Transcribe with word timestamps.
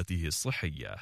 حالته 0.00 0.26
الصحية. 0.26 0.96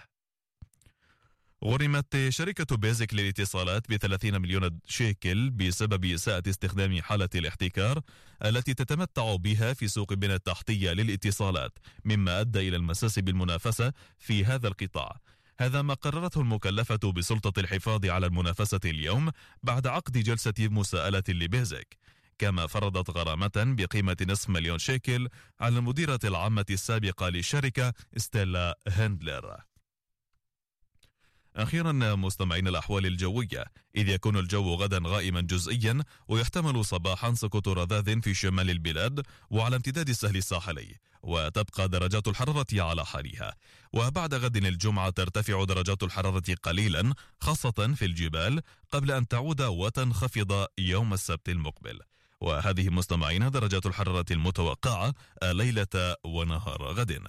غرمت 1.64 2.28
شركة 2.28 2.76
بيزك 2.76 3.14
للاتصالات 3.14 3.90
ب 3.90 3.96
30 3.96 4.40
مليون 4.40 4.80
شيكل 4.86 5.50
بسبب 5.50 6.04
إساءة 6.04 6.42
استخدام 6.48 7.00
حالة 7.02 7.28
الاحتكار 7.34 8.00
التي 8.44 8.74
تتمتع 8.74 9.36
بها 9.36 9.72
في 9.72 9.88
سوق 9.88 10.14
بنى 10.14 10.34
التحتية 10.34 10.92
للاتصالات 10.92 11.78
مما 12.04 12.40
أدى 12.40 12.68
إلى 12.68 12.76
المساس 12.76 13.18
بالمنافسة 13.18 13.92
في 14.18 14.44
هذا 14.44 14.68
القطاع. 14.68 15.20
هذا 15.60 15.82
ما 15.82 15.94
قررته 15.94 16.40
المكلفة 16.40 17.12
بسلطة 17.12 17.60
الحفاظ 17.60 18.06
على 18.06 18.26
المنافسة 18.26 18.80
اليوم 18.84 19.30
بعد 19.62 19.86
عقد 19.86 20.18
جلسة 20.18 20.54
مساءلة 20.58 21.24
لبيزك. 21.28 21.96
كما 22.38 22.66
فرضت 22.66 23.10
غرامة 23.10 23.50
بقيمة 23.56 24.16
نصف 24.28 24.48
مليون 24.48 24.78
شيكل 24.78 25.28
على 25.60 25.78
المديرة 25.78 26.20
العامة 26.24 26.66
السابقة 26.70 27.28
للشركة 27.28 27.92
ستيلا 28.16 28.78
هندلر. 28.88 29.56
أخيرا 31.56 31.92
مستمعين 32.14 32.68
الأحوال 32.68 33.06
الجوية 33.06 33.64
إذ 33.96 34.08
يكون 34.08 34.36
الجو 34.36 34.74
غدا 34.74 35.00
غائما 35.04 35.40
جزئيا 35.40 36.04
ويحتمل 36.28 36.84
صباحا 36.84 37.34
سقوط 37.34 37.68
رذاذ 37.68 38.20
في 38.20 38.34
شمال 38.34 38.70
البلاد 38.70 39.26
وعلى 39.50 39.76
امتداد 39.76 40.08
السهل 40.08 40.36
الساحلي 40.36 40.96
وتبقى 41.22 41.88
درجات 41.88 42.28
الحرارة 42.28 42.66
على 42.72 43.06
حالها. 43.06 43.54
وبعد 43.92 44.34
غد 44.34 44.56
الجمعة 44.56 45.10
ترتفع 45.10 45.64
درجات 45.64 46.02
الحرارة 46.02 46.54
قليلا 46.62 47.14
خاصة 47.40 47.94
في 47.94 48.04
الجبال 48.04 48.62
قبل 48.92 49.10
أن 49.10 49.28
تعود 49.28 49.62
وتنخفض 49.62 50.66
يوم 50.78 51.14
السبت 51.14 51.48
المقبل. 51.48 52.00
وهذه 52.40 52.88
مستمعين 52.88 53.50
درجات 53.50 53.86
الحرارة 53.86 54.26
المتوقعة 54.30 55.14
ليلة 55.42 56.16
ونهار 56.24 56.82
غد. 56.82 57.22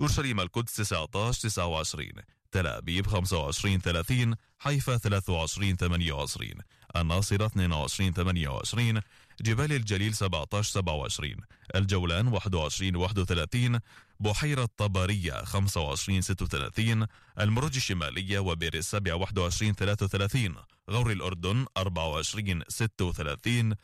أورشليم 0.00 0.40
القدس 0.40 0.76
19 0.76 1.40
29 1.40 2.08
تل 2.52 2.66
أبيب 2.66 3.06
25 3.06 3.78
30 3.80 4.34
حيفا 4.58 4.96
23 4.96 5.76
28 5.76 6.50
الناصرة 6.96 7.46
22 7.46 8.12
28 8.12 9.00
جبال 9.40 9.72
الجليل 9.72 10.14
17 10.14 10.70
27 10.70 11.36
الجولان 11.74 12.28
21 12.28 12.96
31 12.96 13.80
بحيرة 14.20 14.68
طبرية 14.76 15.44
25 15.44 16.20
36 16.20 17.06
المرج 17.40 17.76
الشمالية 17.76 18.38
وبير 18.38 18.74
السبع 18.74 19.14
21 19.14 19.72
33 19.74 20.54
غور 20.90 21.12
الأردن 21.12 21.66
24 21.76 22.62
36 22.68 23.74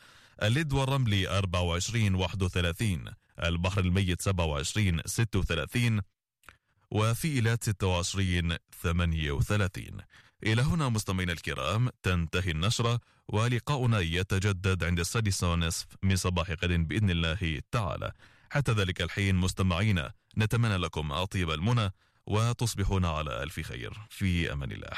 اللد 0.42 0.72
والرملي 0.72 1.28
24 1.28 2.14
31 2.14 3.04
البحر 3.44 3.80
الميت 3.80 4.20
27 4.22 5.00
36 5.06 6.00
وفي 6.90 7.28
إيلات 7.28 7.64
26 7.64 8.56
38 8.82 9.86
إلى 10.46 10.62
هنا 10.62 10.88
مستمعينا 10.88 11.32
الكرام 11.32 11.88
تنتهي 12.02 12.50
النشرة 12.50 13.00
ولقاؤنا 13.28 14.00
يتجدد 14.00 14.84
عند 14.84 15.00
السادسة 15.00 15.52
ونصف 15.52 15.86
من 16.02 16.16
صباح 16.16 16.50
غد 16.50 16.88
بإذن 16.88 17.10
الله 17.10 17.60
تعالى. 17.70 18.12
حتى 18.50 18.72
ذلك 18.72 19.02
الحين 19.02 19.34
مستمعينا 19.34 20.12
نتمنى 20.38 20.76
لكم 20.76 21.12
أطيب 21.12 21.50
المنى 21.50 21.90
وتصبحون 22.26 23.04
على 23.04 23.42
ألف 23.42 23.60
خير. 23.60 23.98
في 24.10 24.52
أمان 24.52 24.72
الله. 24.72 24.96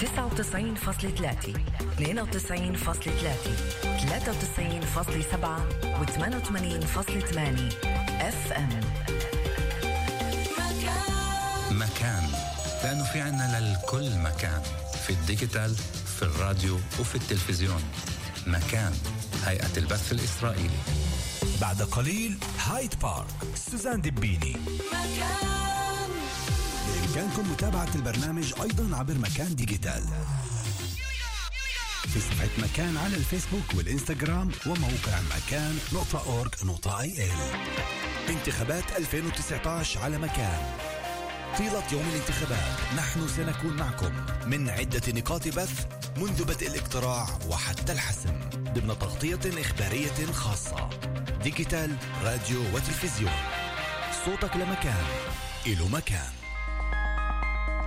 99.3 0.00 1.56
92.3 1.98 2.06
93.8 4.00 5.60
و88.8 6.00 7.38
أف 8.20 8.52
أم. 8.52 8.80
مكان. 11.70 12.24
لأنه 12.84 13.04
في 13.04 13.20
عنا 13.20 13.60
للكل 13.60 14.18
مكان 14.18 14.62
في 15.06 15.10
ال 15.10 15.18
digital 15.18 15.74
في 16.16 16.22
الراديو 16.22 16.74
وفي 17.00 17.14
التلفزيون. 17.14 17.82
مكان 18.46 18.92
هيئة 19.44 19.76
البث 19.76 20.12
الإسرائيلي. 20.12 20.78
بعد 21.60 21.82
قليل 21.82 22.38
هايد 22.66 22.94
بارك 23.02 23.26
سوزان 23.70 24.00
دبيني 24.00 24.56
مكان. 24.92 25.45
بإمكانكم 27.16 27.52
متابعة 27.52 27.88
البرنامج 27.94 28.52
أيضا 28.62 28.96
عبر 28.96 29.14
مكان 29.14 29.54
digital. 29.54 30.04
في 32.02 32.20
صفحة 32.20 32.48
مكان 32.58 32.96
على 32.96 33.16
الفيسبوك 33.16 33.74
والإنستغرام 33.74 34.50
وموقع 34.66 35.20
مكان 35.36 35.78
نقطة 35.92 36.26
org 36.26 36.54
نقطة 36.64 37.00
IL. 37.00 37.30
انتخابات 38.28 38.84
2019 38.96 40.00
على 40.00 40.18
مكان. 40.18 40.78
طيلة 41.58 41.82
يوم 41.92 42.08
الانتخابات. 42.08 42.94
نحن 42.96 43.28
سنكون 43.28 43.76
معكم 43.76 44.12
من 44.46 44.68
عدة 44.70 45.12
نقاط 45.12 45.48
بث 45.48 45.86
منذ 46.16 46.44
بدء 46.44 46.66
الاقتراع 46.66 47.26
وحتى 47.48 47.92
الحسم 47.92 48.40
ضمن 48.54 48.98
تغطية 48.98 49.60
إخبارية 49.60 50.32
خاصة. 50.32 50.90
ديجيتال 51.42 51.96
راديو 52.22 52.60
وتلفزيون. 52.74 53.32
صوتك 54.24 54.56
لمكان. 54.56 55.04
إلو 55.66 55.88
مكان. 55.88 56.45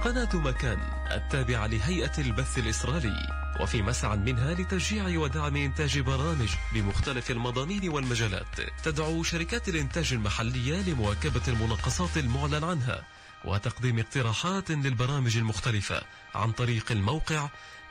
قناة 0.03 0.29
مكان 0.33 0.79
التابعة 1.11 1.67
لهيئة 1.67 2.11
البث 2.17 2.57
الإسرائيلي 2.57 3.27
وفي 3.59 3.81
مسعى 3.81 4.17
منها 4.17 4.53
لتشجيع 4.53 5.19
ودعم 5.19 5.55
إنتاج 5.55 5.99
برامج 5.99 6.49
بمختلف 6.73 7.31
المضامين 7.31 7.89
والمجالات. 7.89 8.61
تدعو 8.83 9.23
شركات 9.23 9.69
الإنتاج 9.69 10.13
المحلية 10.13 10.81
لمواكبة 10.81 11.41
المناقصات 11.47 12.17
المعلن 12.17 12.63
عنها 12.63 13.03
وتقديم 13.45 13.99
اقتراحات 13.99 14.71
للبرامج 14.71 15.37
المختلفة 15.37 16.01
عن 16.35 16.51
طريق 16.51 16.91
الموقع 16.91 17.49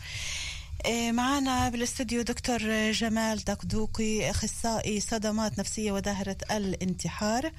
إيه، 0.84 1.12
معنا 1.12 1.68
بالأستوديو 1.68 2.22
دكتور 2.22 2.58
جمال 2.90 3.44
دقدوقي 3.44 4.30
أخصائي 4.30 5.00
صدمات 5.00 5.58
نفسية 5.58 5.92
وظاهره 5.92 6.36
الانتحار. 6.50 7.52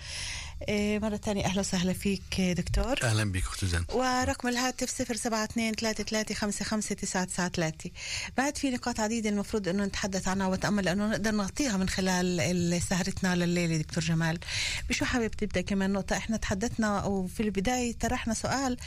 مرة 0.69 1.15
تانية. 1.15 1.45
أهلا 1.45 1.59
وسهلا 1.59 1.94
فيك 1.94 2.41
دكتور. 2.41 2.95
أهلا 3.03 3.31
بك 3.31 3.44
أخت 3.44 3.65
زين. 3.65 3.85
ورقم 3.94 4.47
الهاتف 4.47 4.89
صفر 4.89 5.15
سبعة 5.15 5.44
اثنين 5.44 5.73
ثلاثة 5.73 6.03
ثلاثة 6.03 6.35
خمسة 6.35 6.65
خمسة 6.65 6.95
تسعة 6.95 7.23
تسعة 7.25 7.50
ثلاثة. 7.50 7.89
بعد 8.38 8.57
في 8.57 8.69
نقاط 8.69 9.00
عديدة 9.00 9.29
المفروض 9.29 9.67
أنه 9.67 9.85
نتحدث 9.85 10.27
عنها 10.27 10.47
وتأمل 10.47 10.85
لأنه 10.85 11.07
نقدر 11.09 11.31
نغطيها 11.31 11.77
من 11.77 11.89
خلال 11.89 12.39
ال- 12.39 12.81
سهرتنا 12.81 13.35
لليلة 13.35 13.77
دكتور 13.77 14.03
جمال. 14.03 14.39
بشو 14.89 15.06
حابب 15.06 15.31
تبدأ 15.31 15.61
كمان 15.61 15.91
نقطة؟ 15.94 16.17
إحنا 16.17 16.38
تحدثنا 16.38 17.03
وفي 17.03 17.44
البداية 17.44 17.94
طرحنا 17.94 18.33
سؤال 18.33 18.77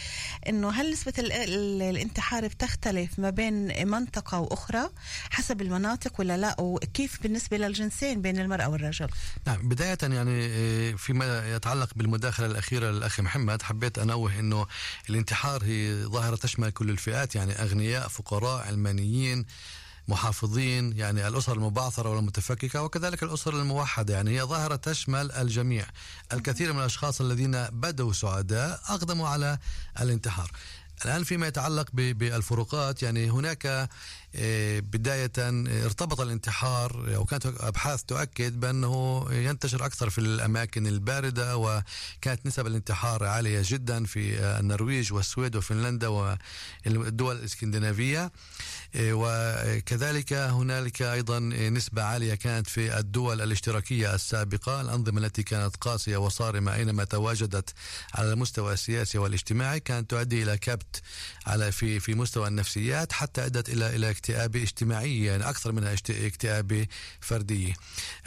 أنه 0.48 0.70
هل 0.70 0.92
نسبة 0.92 1.12
ال- 1.18 1.32
ال- 1.32 1.82
الانتحار 1.82 2.46
بتختلف 2.48 3.18
ما 3.18 3.30
بين 3.30 3.88
منطقة 3.88 4.40
وأخرى 4.40 4.90
حسب 5.30 5.62
المناطق 5.62 6.20
ولا 6.20 6.36
لا؟ 6.36 6.56
وكيف 6.60 7.22
بالنسبة 7.22 7.56
للجنسين 7.56 8.22
بين 8.22 8.38
المرأة 8.38 8.68
والرجل؟ 8.68 9.08
نعم 9.46 9.68
بداية 9.68 9.98
يعني 10.02 10.30
إيه، 10.30 10.96
فيما 10.96 11.58
يتعلق 11.62 11.88
بالمداخلة 11.96 12.46
الأخيرة 12.46 12.90
للأخ 12.90 13.20
محمد 13.20 13.62
حبيت 13.62 13.98
أنوه 13.98 14.38
أنه 14.38 14.66
الانتحار 15.10 15.64
هي 15.64 16.04
ظاهرة 16.04 16.36
تشمل 16.36 16.70
كل 16.70 16.90
الفئات 16.90 17.34
يعني 17.34 17.52
أغنياء 17.52 18.08
فقراء 18.08 18.66
علمانيين 18.66 19.46
محافظين 20.08 20.96
يعني 20.96 21.28
الأسر 21.28 21.52
المبعثرة 21.52 22.08
والمتفككة 22.08 22.82
وكذلك 22.82 23.22
الأسر 23.22 23.54
الموحدة 23.54 24.14
يعني 24.14 24.30
هي 24.30 24.42
ظاهرة 24.42 24.76
تشمل 24.76 25.32
الجميع. 25.32 25.86
الكثير 26.32 26.72
من 26.72 26.78
الأشخاص 26.78 27.20
الذين 27.20 27.64
بدوا 27.64 28.12
سعداء 28.12 28.80
أقدموا 28.88 29.28
على 29.28 29.58
الانتحار. 30.00 30.50
الآن 31.04 31.24
فيما 31.24 31.46
يتعلق 31.46 31.88
بالفروقات 31.92 33.02
يعني 33.02 33.30
هناك 33.30 33.88
آه، 34.34 34.80
بداية 34.80 35.32
آه، 35.38 35.84
ارتبط 35.84 36.20
الانتحار 36.20 37.16
وكانت 37.18 37.46
أبحاث 37.46 38.02
تؤكد 38.02 38.60
بأنه 38.60 39.26
ينتشر 39.30 39.86
أكثر 39.86 40.10
في 40.10 40.18
الأماكن 40.18 40.86
الباردة 40.86 41.56
وكانت 41.56 42.46
نسب 42.46 42.66
الانتحار 42.66 43.24
عالية 43.24 43.62
جدا 43.64 44.04
في 44.04 44.38
آه، 44.38 44.60
النرويج 44.60 45.12
والسويد 45.12 45.56
وفنلندا 45.56 46.08
والدول 46.86 47.36
الإسكندنافية. 47.36 48.32
آه، 48.94 49.12
وكذلك 49.12 50.32
هنالك 50.32 51.02
أيضا 51.02 51.38
نسبة 51.68 52.02
عالية 52.02 52.34
كانت 52.34 52.66
في 52.66 52.98
الدول 52.98 53.40
الاشتراكية 53.40 54.14
السابقة 54.14 54.80
الأنظمة 54.80 55.20
التي 55.20 55.42
كانت 55.42 55.76
قاسية 55.76 56.16
وصارمة 56.16 56.74
أينما 56.74 57.04
تواجدت 57.04 57.74
على 58.14 58.32
المستوى 58.32 58.72
السياسي 58.72 59.18
والاجتماعي 59.18 59.80
كانت 59.80 60.10
تؤدي 60.10 60.42
إلى 60.42 60.58
كبت 60.58 60.91
على 61.46 61.72
في 61.72 62.00
في 62.00 62.14
مستوى 62.14 62.48
النفسيات 62.48 63.12
حتى 63.12 63.46
أدت 63.46 63.68
إلى 63.68 63.96
إلى 63.96 64.10
اكتئاب 64.10 64.56
اجتماعي 64.56 65.24
يعني 65.24 65.48
أكثر 65.48 65.72
منها 65.72 65.94
اكتئاب 66.10 66.86
فردي. 67.20 67.74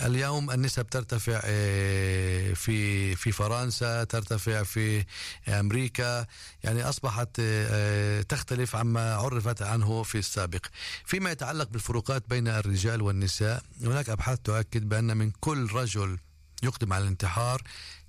اليوم 0.01 0.51
النسب 0.51 0.87
ترتفع 0.87 1.41
آه، 1.43 2.53
في 2.53 3.15
في 3.15 3.31
فرنسا 3.31 4.03
ترتفع 4.03 4.63
في 4.63 5.05
أمريكا 5.47 6.25
يعني 6.63 6.83
أصبحت 6.83 7.29
آه، 7.39 8.21
تختلف 8.21 8.75
عما 8.75 9.15
عرفت 9.15 9.61
عنه 9.61 10.03
في 10.03 10.17
السابق. 10.17 10.65
فيما 11.05 11.31
يتعلق 11.31 11.69
بالفروقات 11.69 12.23
بين 12.29 12.47
الرجال 12.47 13.01
والنساء 13.01 13.63
هناك 13.81 14.09
أبحاث 14.09 14.39
تؤكد 14.43 14.89
بأن 14.89 15.17
من 15.17 15.31
كل 15.31 15.71
رجل 15.71 16.17
يقدم 16.63 16.93
على 16.93 17.03
الانتحار. 17.03 17.61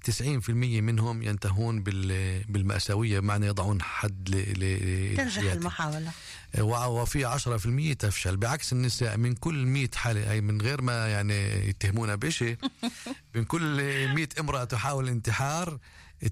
90% 0.04 0.80
منهم 0.80 1.22
ينتهون 1.22 1.82
بال- 1.82 2.44
بالمأساوية 2.44 3.20
بمعنى 3.20 3.46
يضعون 3.46 3.82
حد 3.82 4.28
ل- 4.30 5.16
تنجح. 5.16 5.52
المحاولة. 5.52 6.12
وفي 6.60 7.24
10% 7.24 7.92
تفشل. 7.94 8.36
بعكس 8.36 8.72
النساء 8.72 9.16
من 9.16 9.34
كل 9.34 9.66
100 9.66 9.88
حالة 9.94 10.30
أي 10.30 10.40
من 10.40 10.60
غير 10.60 10.82
ما 10.82 11.08
يعني 11.08 11.68
يتهمونا 11.68 12.14
بشيء 12.14 12.56
من 13.34 13.44
كل 13.44 13.76
100 14.14 14.28
امرأة 14.40 14.64
تحاول 14.64 15.04
الانتحار 15.04 15.78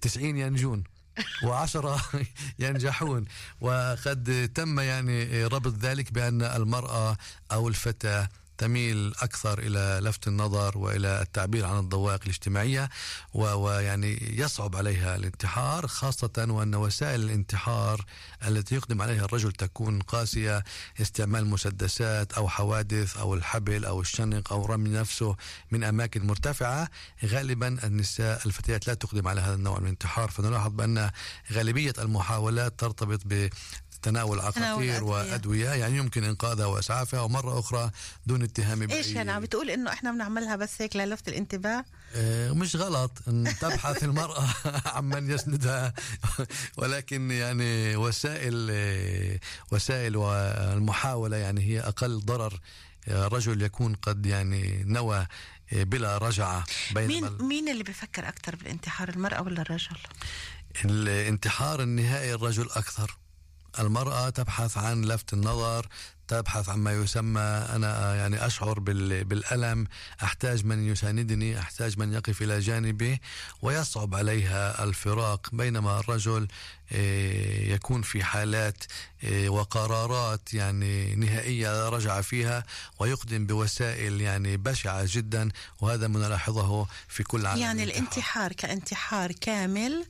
90 0.00 0.36
ينجون 0.38 0.84
وعشرة 1.44 2.02
ينجحون. 2.58 3.24
وقد 3.60 4.50
تم 4.54 4.80
يعني 4.80 5.44
ربط 5.44 5.74
ذلك 5.78 6.12
بأن 6.12 6.42
المرأة 6.42 7.16
أو 7.52 7.68
الفتاة 7.68 8.28
تميل 8.64 9.12
أكثر 9.22 9.58
إلى 9.58 10.00
لفت 10.02 10.28
النظر 10.28 10.78
وإلى 10.78 11.22
التعبير 11.22 11.66
عن 11.66 11.78
الضوائق 11.78 12.20
الاجتماعية 12.22 12.88
ويعني 13.34 14.38
يصعب 14.40 14.76
عليها 14.76 15.16
الانتحار 15.16 15.86
خاصة 15.86 16.46
وأن 16.48 16.74
وسائل 16.74 17.20
الانتحار 17.22 18.04
التي 18.46 18.74
يقدم 18.74 19.02
عليها 19.02 19.24
الرجل 19.24 19.52
تكون 19.52 20.00
قاسية 20.00 20.64
استعمال 21.00 21.46
مسدسات 21.46 22.32
أو 22.32 22.48
حوادث 22.48 23.16
أو 23.16 23.34
الحبل 23.34 23.84
أو 23.84 24.00
الشنق 24.00 24.52
أو 24.52 24.66
رمي 24.66 24.90
نفسه 24.90 25.36
من 25.70 25.84
أماكن 25.84 26.26
مرتفعة 26.26 26.88
غالبا 27.24 27.78
النساء 27.84 28.46
الفتيات 28.46 28.86
لا 28.86 28.94
تقدم 28.94 29.28
على 29.28 29.40
هذا 29.40 29.54
النوع 29.54 29.78
من 29.78 29.84
الانتحار. 29.84 30.30
فنلاحظ 30.30 30.72
بأن 30.72 31.10
غالبية 31.52 31.92
المحاولات 31.98 32.78
ترتبط 32.78 33.26
تناول 34.02 34.40
عقاقير. 34.40 35.04
وأدوية 35.04 35.70
يعني 35.70 35.96
يمكن 35.98 36.24
إنقاذها 36.24 36.66
وإسعافها 36.66 37.20
ومرة 37.20 37.58
أخرى 37.58 37.90
دون 38.26 38.42
اتهام 38.42 38.90
إيش 38.90 39.06
بأي- 39.06 39.16
يعني؟ 39.16 39.30
عم 39.30 39.42
بتقول 39.42 39.70
إنه 39.70 39.92
إحنا 39.92 40.12
بنعملها 40.12 40.56
بس 40.56 40.82
هيك 40.82 40.96
للفت 40.96 41.28
الانتباه؟ 41.28 41.84
آه، 42.14 42.52
مش 42.52 42.76
غلط. 42.76 43.10
إن 43.28 43.54
تبحث 43.60 44.04
المرأة 44.04 44.48
عمن 44.96 45.30
يسندها. 45.30 45.94
ولكن 46.76 47.30
يعني 47.30 47.96
وسائل 47.96 48.68
آه، 48.70 49.38
وسائل 49.72 50.16
والمحاولة 50.16 51.36
يعني 51.36 51.60
هي 51.62 51.80
أقل 51.80 52.20
ضرر 52.20 52.60
آه، 53.08 53.28
رجل 53.28 53.62
يكون 53.62 53.94
قد 53.94 54.26
يعني 54.26 54.82
نوى 54.86 55.26
بلا 55.72 56.18
رجعة 56.18 56.64
مين 56.96 57.06
بينما 57.06 57.30
مين 57.42 57.68
اللي 57.68 57.82
بفكر 57.82 58.28
أكثر 58.28 58.56
بالانتحار 58.56 59.08
المرأة 59.08 59.42
ولا 59.42 59.62
الرجل؟ 59.62 59.96
الانتحار 60.84 61.82
النهائي 61.82 62.34
الرجل 62.34 62.68
أكثر. 62.70 63.16
المرأة 63.78 64.30
تبحث 64.30 64.78
عن 64.78 65.04
لفت 65.04 65.32
النظر 65.32 65.86
تبحث 66.28 66.68
عن 66.68 66.78
ما 66.78 66.92
يسمى 66.92 67.40
أنا 67.40 68.14
يعني 68.14 68.46
أشعر 68.46 68.80
بال- 68.80 69.24
بالألم 69.24 69.86
أحتاج 70.22 70.64
من 70.64 70.88
يساندني 70.88 71.58
أحتاج 71.58 71.98
من 71.98 72.12
يقف 72.12 72.42
إلى 72.42 72.60
جانبي 72.60 73.20
ويصعب 73.62 74.14
عليها 74.14 74.84
الفراق 74.84 75.46
بينما 75.52 75.98
الرجل 76.00 76.48
آه، 76.92 77.60
يكون 77.74 78.02
في 78.02 78.24
حالات 78.24 78.84
آه، 79.24 79.48
وقرارات 79.48 80.54
يعني 80.54 81.14
نهائية 81.14 81.88
رجع 81.88 82.20
فيها 82.20 82.64
ويقدم 82.98 83.46
بوسائل 83.46 84.20
يعني 84.20 84.56
بشعة 84.56 85.04
جدا 85.08 85.48
وهذا 85.80 86.06
ما 86.08 86.18
نلاحظه 86.28 86.86
في 87.08 87.22
كل 87.22 87.46
عالم 87.46 87.60
يعني. 87.60 87.84
الانتحار 87.84 88.52
كانتحار 88.52 89.32
كامل 89.32 90.06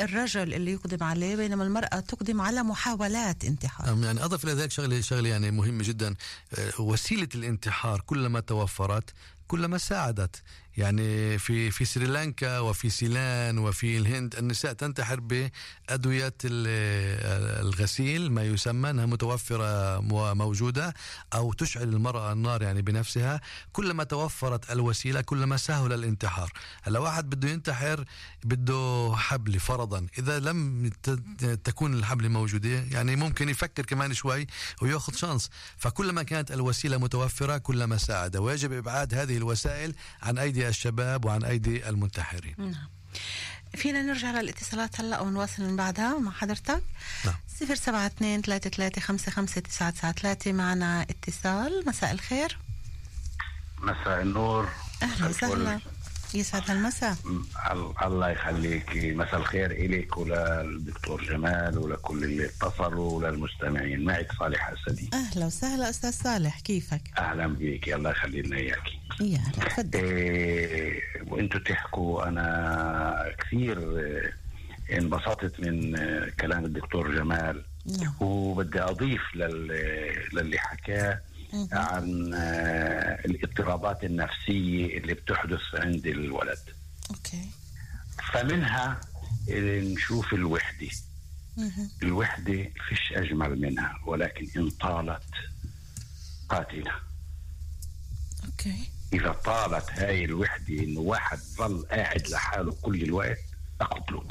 الرجل 0.00 0.54
اللي 0.54 0.72
يقدم 0.72 1.04
عليه 1.04 1.36
بينما 1.36 1.64
المرأة 1.64 2.00
تقدم 2.00 2.40
على 2.40 2.62
محاولات 2.62 3.44
انتحار. 3.44 3.86
نعم، 3.86 4.04
يعني 4.04 4.24
أضف 4.24 4.44
إلى 4.44 4.52
ذلك 4.52 4.70
شغله 4.70 5.00
شغلة 5.00 5.28
يعني 5.28 5.50
مهمة 5.50 5.84
جدا. 5.84 6.14
آه، 6.58 6.80
وسيلة 6.80 7.28
الانتحار 7.34 8.00
كلما 8.00 8.40
توفرت 8.40 9.10
كلما 9.48 9.78
ساعدت. 9.78 10.42
يعني 10.78 11.38
في 11.38 11.70
في 11.70 11.84
سريلانكا 11.84 12.58
وفي 12.58 12.90
سيلان 12.90 13.58
وفي 13.58 13.98
الهند 13.98 14.34
النساء 14.36 14.72
تنتحر 14.72 15.20
بأدوية 15.20 16.34
ال- 16.44 17.66
الغسيل 17.66 18.32
ما 18.32 18.42
يسمى 18.42 18.90
إنها 18.90 19.06
متوفرة 19.06 19.98
وموجوده 20.12 20.94
أو 21.34 21.52
تشعل 21.52 21.82
المرأة 21.82 22.32
النار 22.32 22.62
يعني 22.62 22.82
بنفسها 22.82 23.40
كلما 23.72 24.04
توفرت 24.04 24.70
الوسيلة 24.70 25.20
كلما 25.20 25.56
سهل 25.56 25.92
الانتحار. 25.92 26.52
هلا 26.82 26.98
واحد 26.98 27.30
بده 27.30 27.48
ينتحر 27.48 28.04
بده 28.44 29.12
حبل 29.16 29.60
فرضا. 29.60 30.06
إذا 30.18 30.38
لم 30.40 30.90
تكون 31.64 31.94
الحبل 31.94 32.28
موجودة 32.28 32.68
يعني 32.68 33.16
ممكن 33.16 33.48
يفكر 33.48 33.82
كمان 33.86 34.14
شوي 34.14 34.46
ويأخذ 34.82 35.14
شانس. 35.14 35.50
فكلما 35.76 36.22
كانت 36.22 36.52
الوسيلة 36.52 36.98
متوفرة 36.98 37.58
كلما 37.58 37.96
ساعد. 37.96 38.36
ويجب 38.36 38.72
إبعاد 38.72 39.14
هذه 39.14 39.36
الوسائل 39.36 39.94
عن 40.22 40.38
ايدي 40.68 40.78
الشباب 40.78 41.24
وعن 41.24 41.44
أيدي 41.44 41.88
المنتحرين. 41.88 42.54
نعم. 42.58 42.88
فينا 43.74 44.02
نرجع 44.02 44.40
للاتصالات 44.40 45.00
هلا 45.00 45.20
ونواصل 45.20 45.62
من 45.62 45.76
بعدها 45.76 46.18
مع 46.18 46.32
حضرتك. 46.32 46.82
نعم. 47.24 47.34
صفر 47.60 47.74
سبعة 47.74 48.06
اثنين 48.06 48.42
ثلاثة 48.42 48.70
ثلاثة 48.70 49.00
خمسة 49.00 49.32
خمسة 49.32 49.60
تسعة 49.60 49.90
تسعة 49.90 50.12
ثلاثة 50.12 50.52
معنا 50.52 51.02
اتصال. 51.02 51.84
مساء 51.86 52.12
الخير. 52.12 52.58
مساء 53.78 54.22
النور. 54.22 54.68
أهلا 55.02 55.28
وسهلا. 55.28 55.80
يسعد 56.34 56.62
هالمساء. 56.70 57.16
ال- 57.72 57.92
الله 58.06 58.30
يخليكي 58.30 59.14
مساء 59.14 59.36
الخير 59.36 59.70
إليك 59.70 60.16
وللدكتور 60.18 61.24
جمال 61.24 61.78
ولكل 61.78 62.24
اللي 62.24 62.44
اتصلوا 62.46 63.12
وللمستمعين. 63.12 64.04
معك 64.04 64.32
صالح 64.32 64.70
أسدي. 64.72 65.10
أهلا 65.14 65.46
وسهلا 65.46 65.90
أستاذ 65.90 66.10
صالح 66.12 66.60
كيفك؟ 66.60 67.00
أهلا 67.18 67.46
بك. 67.46 67.88
الله 67.88 68.10
يخلي 68.10 68.42
لنا 68.42 68.56
إياكي 68.56 68.98
يا 69.20 69.38
هلا 69.38 69.64
تفضل. 69.68 69.98
إيه 70.04 71.00
تحكوا 71.58 72.28
أنا 72.28 73.34
كثير 73.38 73.98
إيه، 74.00 74.32
انبسطت 74.98 75.60
من 75.60 75.96
إيه، 75.96 76.30
كلام 76.40 76.64
الدكتور 76.64 77.14
جمال. 77.16 77.64
نعم. 78.00 78.12
وبدي 78.20 78.80
أضيف 78.80 79.20
لل... 79.34 79.68
للي 80.32 80.58
حكاه. 80.58 81.20
عن 81.72 82.34
آه، 82.34 83.24
الاضطرابات 83.24 84.04
النفسية 84.04 84.98
اللي 84.98 85.14
بتحدث 85.14 85.60
عند 85.74 86.06
الولد. 86.06 86.58
okay. 87.10 87.48
فمنها 88.32 89.00
نشوف 89.48 90.32
الوحدة. 90.34 90.88
الوحدة 92.02 92.70
فيش 92.88 93.12
أجمل 93.12 93.60
منها 93.60 93.98
ولكن 94.06 94.48
إن 94.56 94.70
طالت 94.70 95.22
قاتلة. 96.48 96.92
okay. 98.46 98.90
إذا 99.12 99.32
طالت 99.32 99.90
هاي 99.90 100.24
الوحدة 100.24 100.78
انه 100.78 101.00
واحد 101.00 101.38
ظل 101.38 101.86
قاعد 101.90 102.28
لحاله 102.28 102.76
كل 102.82 103.02
الوقت 103.02 103.38
اقتله. 103.80 104.24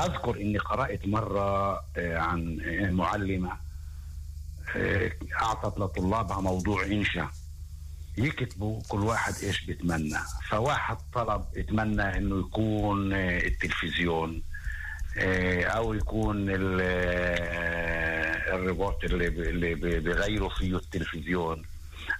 أذكر 0.00 0.36
إني 0.40 0.58
قرأت 0.58 1.06
مرة 1.08 1.72
آه، 1.96 2.18
عن 2.18 2.60
آه، 2.60 2.90
معلمة 2.90 3.67
أعطت 5.42 5.78
لطلابها 5.78 6.40
موضوع 6.40 6.84
إنشاء. 6.84 7.28
يكتبوا 8.18 8.80
كل 8.88 8.98
واحد 9.00 9.34
إيش 9.42 9.64
بيتمنى. 9.64 10.18
فواحد 10.50 10.96
طلب 11.14 11.44
اتمنى 11.56 12.16
إنه 12.16 12.38
يكون 12.40 13.12
آه، 13.12 13.38
التلفزيون 13.46 14.42
آه، 15.18 15.62
أو 15.64 15.94
يكون 15.94 16.50
ال- 16.50 16.78
آه، 16.82 18.54
الريبورت 18.56 19.04
اللي 19.04 19.30
ب- 19.30 19.38
اللي 19.40 19.74
ب- 19.74 20.04
بغيروا 20.04 20.48
فيه 20.48 20.76
التلفزيون. 20.76 21.62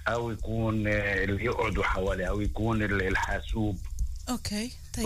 أو 0.07 0.31
يكون 0.31 0.87
آه، 0.87 1.23
اللي 1.23 1.45
يقعدوا 1.45 1.83
حواليه 1.83 2.25
أو 2.29 2.41
يكون 2.41 2.83
ال- 2.83 3.07
الحاسوب. 3.07 3.77
أوكي 4.29 4.71
طيب. 4.97 5.05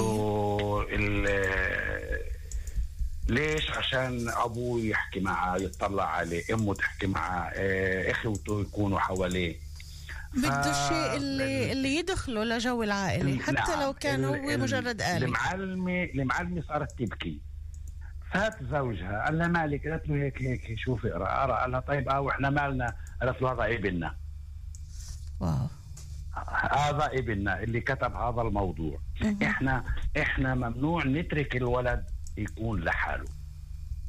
ليش؟ 3.28 3.72
عشان 3.72 4.30
أبوه 4.30 4.80
يحكي 4.82 5.20
معه 5.20 5.56
يطلع 5.58 6.06
عليه 6.10 6.44
أمه 6.54 6.74
تحكي 6.74 7.08
معه 7.08 7.52
آه، 7.56 8.12
اخوته 8.12 8.62
يكونوا 8.62 9.00
حواليه. 9.00 9.56
بده 10.34 10.72
الشيء 10.72 11.18
اللي 11.18 11.72
اللي 11.72 11.96
يدخله 11.96 12.44
لجو 12.44 12.84
العائلة 12.84 13.40
حتى 13.44 13.52
نعم. 13.72 13.82
لو 13.82 13.94
كان 13.94 14.26
هو 14.26 14.58
مجرد 14.58 15.02
آلة. 15.02 15.18
المعلمة 15.18 16.04
المعلمة 16.04 16.64
صارت 16.68 16.92
تبكي. 17.00 17.42
فات 18.34 18.64
زوجها 18.72 19.24
قال 19.26 19.38
لها 19.38 19.48
مالك 19.48 19.88
قالت 19.88 20.10
له 20.10 20.16
هيك 20.16 20.42
هيك 20.42 20.80
شوفي 20.80 21.12
اقرا 21.12 21.26
اقرا 21.28 21.56
قال 21.62 21.72
لها 21.72 21.80
طيب 21.80 22.10
آه 22.10 22.20
وإحنا 22.22 22.50
مالنا؟ 22.50 22.96
قالت 23.22 23.42
له 23.42 23.52
هذا 23.52 23.66
ابننا. 23.76 24.16
wow. 25.40 25.68
هذا 26.72 27.06
ابننا 27.14 27.64
اللي 27.64 27.82
كتب 27.82 28.16
هذا 28.16 28.42
الموضوع. 28.42 29.00
إحنا 29.44 29.84
إحنا 30.22 30.56
ممنوع 30.56 31.04
نترك 31.06 31.56
الولد 31.56 32.06
يكون 32.38 32.82
لحاله. 32.84 33.26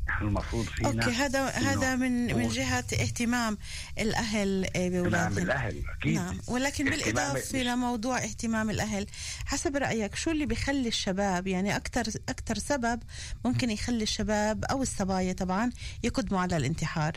إحنا 0.09 0.29
المفروض 0.29 0.65
فينا 0.65 0.89
okay 0.89 1.11
هذا 1.17 1.47
هذا 1.49 1.97
من 1.97 2.37
من 2.37 2.49
جهة 2.49 2.85
اهتمام 3.01 3.59
الأهل 3.99 4.67
آه، 4.77 4.79
نعم 4.89 4.91
باولادهم 4.91 5.39
الأهل 5.45 5.83
أكيد. 5.99 6.15
نعم. 6.15 6.39
ولكن 6.49 6.85
مش- 6.91 7.55
لموضوع 7.55 8.19
اهتمام 8.19 8.71
الأهل 8.71 9.07
حسب 9.47 9.77
رأيك 9.77 10.15
شو 10.15 10.31
اللي 10.31 10.47
بيخلي 10.47 10.89
الشباب 10.89 11.47
يعني 11.47 11.77
أكتر 11.77 12.03
أكتر 12.29 12.55
سبب 12.59 13.03
ممكن 13.45 13.71
يخلي 13.71 14.03
الشباب 14.03 14.65
أو 14.65 14.83
الصبايا 14.83 15.33
طبعا 15.33 15.71
يقدموا 16.03 16.41
على 16.41 16.57
الانتحار؟ 16.57 17.13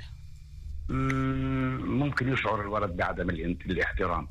مم، 0.90 2.00
ممكن 2.00 2.34
يشعر 2.34 2.62
الولد 2.62 2.92
بعدم 2.92 3.30
الاحترام 3.30 4.28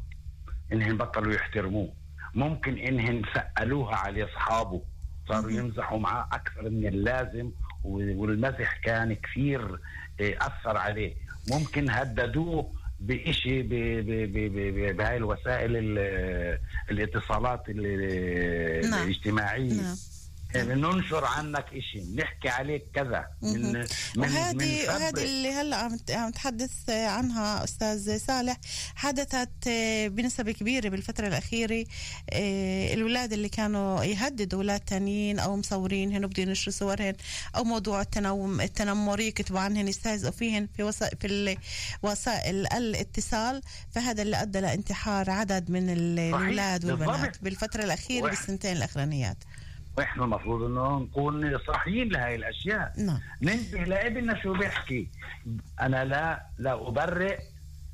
إنهم 0.73 0.97
بطلوا 0.97 1.35
يحترموه. 1.35 1.93
ممكن 2.35 2.79
إنهم 2.79 3.23
سألوها 3.35 3.97
على 3.97 4.25
أصحابه. 4.25 4.83
صاروا 5.29 5.51
يمزحوا 5.51 5.99
معاه 5.99 6.29
أكثر 6.33 6.63
من 6.71 6.87
اللازم 6.87 7.51
والمزح 7.85 8.77
كان 8.77 9.15
كثير 9.15 9.79
إيه، 10.21 10.39
أثر 10.41 10.77
عليه 10.77 11.15
ممكن 11.51 11.91
هددوه 11.91 12.73
بشيء 13.01 13.63
بهاي 14.93 15.17
الوسائل 15.17 15.77
ال- 15.77 16.59
الإتصالات 16.91 17.63
ال- 17.69 18.91
نعم. 18.91 19.03
الاجتماعية 19.03 19.83
نعم. 19.83 19.97
يعني 20.57 20.75
ننشر 20.75 21.25
عنك 21.25 21.65
شيء 21.93 22.15
نحكي 22.17 22.49
عليك 22.49 22.87
كذا 22.95 23.27
من. 23.43 23.73
من 23.73 23.87
وهذه. 24.17 25.23
اللي 25.25 25.53
هلأ 25.53 25.77
عم 25.77 25.99
عم 26.11 26.31
تحدث 26.31 26.91
عنها 26.91 27.65
أستاذ 27.65 28.19
صالح 28.19 28.57
حدثت 28.97 29.51
آه، 29.69 30.09
بنسبة 30.09 30.53
كبيرة 30.53 30.89
بالفترة 30.89 31.27
الأخيرة 31.29 31.85
آه، 32.33 32.95
الأولاد 32.95 33.33
اللي 33.33 33.49
كانوا 33.49 34.05
يهددوا 34.05 34.59
أولاد 34.59 34.81
تانيين 34.81 35.39
أو 35.39 35.57
مصورين 35.57 36.13
هن 36.13 36.27
بدهم 36.27 36.49
ينشروا 36.49 36.73
صورهن 36.75 37.15
أو 37.57 37.65
موضوع 37.65 38.01
التنوم 38.01 38.61
التنمر 38.61 39.21
يكتبوا 39.21 39.61
عنهن 39.61 39.89
يستهزئوا 39.89 40.33
فيهن 40.33 40.69
في 40.77 40.83
وسائل 40.83 41.17
في 41.19 41.57
وسائل 42.03 42.67
الاتصال 42.73 43.61
فهذا 43.91 44.23
اللي 44.23 44.43
أدى 44.43 44.61
لانتحار 44.61 45.31
عدد 45.31 45.71
من 45.71 45.91
ال- 45.91 46.19
الأولاد. 46.19 46.85
والبنات 46.85 47.43
بالفترة 47.43 47.85
الأخيرة. 47.85 48.29
بالسنتين 48.29 48.77
الأخرانيات 48.77 49.37
وإحنا 49.99 50.25
المفروض 50.25 50.63
انه 50.63 50.99
نكون 50.99 51.59
صاحيين 51.67 52.09
لهي 52.09 52.35
الاشياء. 52.35 52.93
نعم. 52.99 53.19
ننتبه 53.43 53.85
لابننا 53.85 54.43
شو 54.43 54.53
بيحكي؟ 54.53 55.09
أنا 55.81 56.05
لا 56.05 56.47
لا 56.59 56.89
أبرئ 56.89 57.39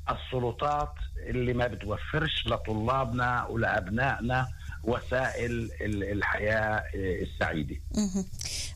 السلطات 0.09 0.93
اللي 1.17 1.53
ما 1.53 1.67
بتوفرش 1.67 2.47
لطلابنا 2.47 3.45
ولأبنائنا. 3.45 4.47
وسائل 4.83 5.51
ال- 5.81 6.03
الحياة 6.11 6.83
السعيدة. 6.95 7.75
مهم. 7.95 8.25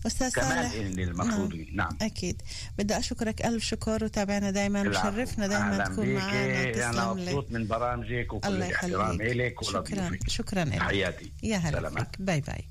أستاذ 0.08 0.32
كمان 0.34 0.50
صالح. 0.50 0.72
اللي 0.74 1.04
المفروض 1.04 1.54
نعم. 1.74 1.98
أكيد. 2.02 2.42
بدي 2.78 2.98
أشكرك 2.98 3.46
ألف 3.46 3.64
شكر 3.64 4.04
وتابعنا 4.04 4.50
العفو. 4.50 4.90
مشرفنا 5.10 5.46
أهلاً 5.74 5.84
تكون. 5.86 6.14
معنا 6.14 6.62
أنا 6.62 6.72
تسلم 6.72 7.10
مبسوط 7.24 7.52
من 7.52 7.68
برامجك 7.68 8.34
وكل 8.34 8.48
الله 8.48 8.68
الاحترام 8.68 9.22
إلك 9.22 9.64
شكرا. 9.64 10.12
شكرا 10.28 10.66
لك 10.66 10.74
تحياتي 10.76 11.32
يا 11.44 11.58
هلا. 11.58 11.90
فيك. 11.90 12.08
باي 12.22 12.42
باي. 12.42 12.64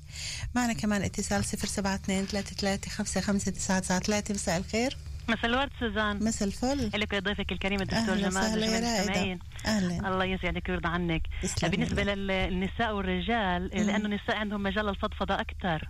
معنا 0.55 0.73
كمان 0.73 1.01
اتصال 1.01 1.43
072 1.45 2.25
33 2.27 2.91
55 2.91 3.53
993 3.53 4.35
مساء 4.35 4.57
الخير. 4.57 4.97
مساء 5.29 5.45
الورد 5.45 5.69
سوزان. 5.79 6.23
مساء 6.23 6.47
الفل. 6.47 6.99
لك 6.99 7.15
ضيفك 7.15 7.51
الكريم 7.51 7.81
الدكتور 7.81 8.15
جمال 8.15 8.35
رائدة. 8.35 8.77
المستمعين. 8.77 9.39
أهلا. 9.65 10.07
الله 10.07 10.25
يسعدك 10.25 10.69
ويرضى 10.69 10.89
عنك. 10.89 11.21
بالنسبة. 11.63 12.03
للنساء 12.03 12.95
والرجال 12.95 13.67
لأنه 13.67 14.05
النساء 14.05 14.35
عندهم 14.35 14.63
مجال 14.63 14.85
للفضفضه 14.85 15.35
أكثر 15.35 15.87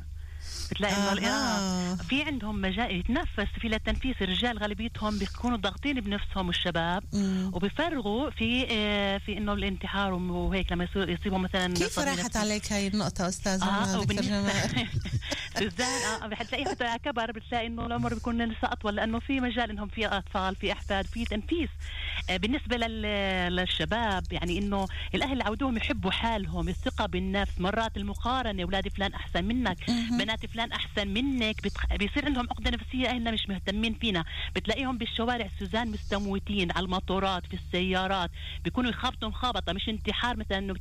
بتلاقي 0.72 0.94
إنه 0.96 1.08
آها. 1.08 1.14
الإرهاب 1.14 2.02
في 2.02 2.24
عندهم 2.24 2.62
مجال 2.62 2.96
يتنفس 3.00 3.48
في 3.62 3.68
للتنفيس. 3.68 4.16
الرجال 4.22 4.58
غالبيتهم 4.58 5.20
بيكونوا 5.20 5.58
ضاغطين 5.58 6.02
بنفسهم 6.02 6.50
الشباب 6.50 7.04
مم. 7.14 7.52
وبيفرغوا 7.54 8.30
في 8.30 8.68
آه، 8.72 9.18
في 9.18 9.38
إنه 9.38 9.54
الانتحار 9.54 10.14
وهيك 10.14 10.72
لما 10.72 10.84
يصير- 10.84 11.10
يصيبوا 11.10 11.38
مثلا 11.38 11.74
كيف 11.74 12.00
راحت. 12.00 12.38
عليك 12.38 12.72
هاي 12.74 12.90
آه 13.64 13.86
دكتور 13.86 14.02
وبالنسبه 14.02 14.30
جمال 14.30 14.88
سوزان 15.60 16.22
آه 16.24 16.28
بتلاقي 16.28 16.66
حتى 16.66 16.98
كبر 17.06 17.32
بتلاقي 17.32 17.68
إنه 17.68 17.86
العمر 17.86 18.14
بيكون 18.14 18.42
لسه 18.42 18.58
أطول 18.72 18.96
لأنه 18.96 19.20
في 19.20 19.40
مجال 19.40 19.70
إنهم 19.70 19.88
في 19.88 20.08
أطفال 20.08 20.56
في 20.56 20.72
أحفاد 20.72 21.06
في 21.06 21.26
تنفيس. 21.26 21.70
آه 22.30 22.38
بالنسبة 22.38 22.78
لل- 22.78 23.56
للشباب 23.56 24.24
يعني 24.32 24.58
إنه 24.58 24.88
الأهل 25.16 25.42
عودوهم 25.42 25.78
يحبوا 25.78 26.12
حالهم 26.12 26.70
الثقة 26.70 27.06
بالنفس 27.06 27.52
مرات 27.60 27.98
المقارنة 27.98 28.64
أولاد 28.64 28.88
فلان 28.88 29.14
أحسن 29.14 29.44
منك. 29.46 29.78
بنات 30.20 30.37
فلان 30.46 30.72
أحسن 30.72 31.08
منك 31.08 31.64
بتخ... 31.64 31.86
بيصير 31.96 32.26
عندهم 32.26 32.48
عقدة 32.52 32.72
نفسية 32.72 33.08
اهلنا 33.10 33.32
مش 33.32 33.50
مهتمين 33.50 33.94
فينا. 33.94 34.24
بتلاقيهم 34.56 34.98
بالشوارع 34.98 35.50
سوزان 35.60 35.92
مستموتين 35.92 36.72
على 36.72 36.86
المطورات 36.86 37.46
في 37.46 37.54
السيارات 37.54 38.32
بيكونوا 38.64 38.90
يخبطوا 38.90 39.30
مخابطة 39.30 39.74
مش 39.74 39.90
انتحار 39.90 40.38
مثلا 40.38 40.58
إنه 40.58 40.74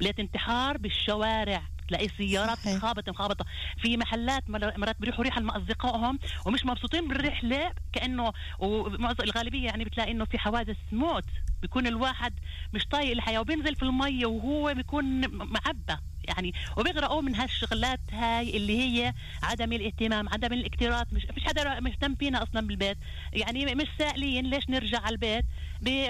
بليت 0.00 0.20
انتحار 0.20 0.76
بالشوارع. 0.78 1.62
تلاقي 1.88 2.08
سيارات. 2.08 2.58
مخابطة 2.68 3.12
مخابطة. 3.12 3.44
في 3.82 3.96
محلات 3.96 4.50
مر- 4.50 4.78
مرات 4.78 4.96
بيروحوا 5.00 5.24
رحل 5.24 5.42
مع 5.42 5.56
أصدقائهم 5.56 6.18
ومش 6.46 6.64
مبسوطين 6.64 7.08
بالرحله 7.08 7.72
كأنه 7.92 8.32
ومعظم 8.58 9.24
الغالبية 9.24 9.66
يعني 9.66 9.84
بتلاقي 9.84 10.10
إنه 10.10 10.24
في 10.24 10.38
حوادث 10.38 10.76
موت. 10.92 11.24
بيكون 11.62 11.86
الواحد 11.86 12.34
مش 12.74 12.84
طايق 12.86 13.10
الحياة 13.12 13.40
وبينزل 13.40 13.76
في 13.76 13.82
المية 13.82 14.26
وهو 14.26 14.74
بيكون 14.74 15.20
معبى. 15.34 15.96
يعني 16.28 16.52
وبيغرقوا 16.76 17.22
من 17.22 17.34
هالشغلات 17.34 18.00
هاي 18.12 18.56
اللي 18.56 18.78
هي 18.78 19.14
عدم 19.42 19.72
الاهتمام 19.72 20.28
عدم 20.28 20.52
الاكتراث 20.52 21.06
مش 21.12 21.26
فيش 21.34 21.44
حدا 21.44 21.80
مهتم 21.80 22.14
فينا 22.14 22.42
أصلا 22.42 22.66
بالبيت. 22.66 22.98
يعني 23.32 23.74
مش 23.74 23.86
سائلين 23.98 24.46
ليش 24.46 24.70
نرجع 24.70 25.00
على 25.00 25.12
البيت؟ 25.12 25.44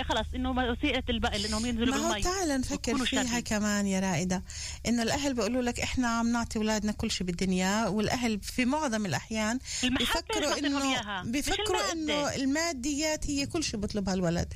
خلص 0.03 0.27
إنه 0.35 0.51
وسيله 0.51 1.03
البقل 1.09 1.45
انهم 1.47 1.67
ينزلوا 1.67 1.95
ما 1.95 2.01
بالمي 2.09 2.23
تعال 2.23 2.61
نفكر 2.61 3.05
فيها. 3.05 3.41
كمان 3.41 3.87
يا 3.87 4.01
رائدة 4.01 4.43
إنه 4.87 5.03
الأهل 5.03 5.35
بيقولوا 5.35 5.63
لك 5.63 5.81
إحنا 5.81 6.09
عم 6.09 6.33
نعطي 6.33 6.59
أولادنا 6.59 6.93
كل 6.93 7.11
شيء 7.11 7.27
بالدنيا 7.27 7.87
والأهل 7.89 8.41
في 8.41 8.65
معظم 8.65 9.07
المحبة 9.85 9.99
بيفكروا 9.99 10.55
مش 10.55 10.61
بيفكروا. 11.31 11.93
إنه 11.93 12.35
الماديات 12.35 13.27
هي 13.31 13.47
كل 13.47 13.65
شيء 13.65 13.81
بيطلبها 13.81 14.15
الولد 14.15 14.53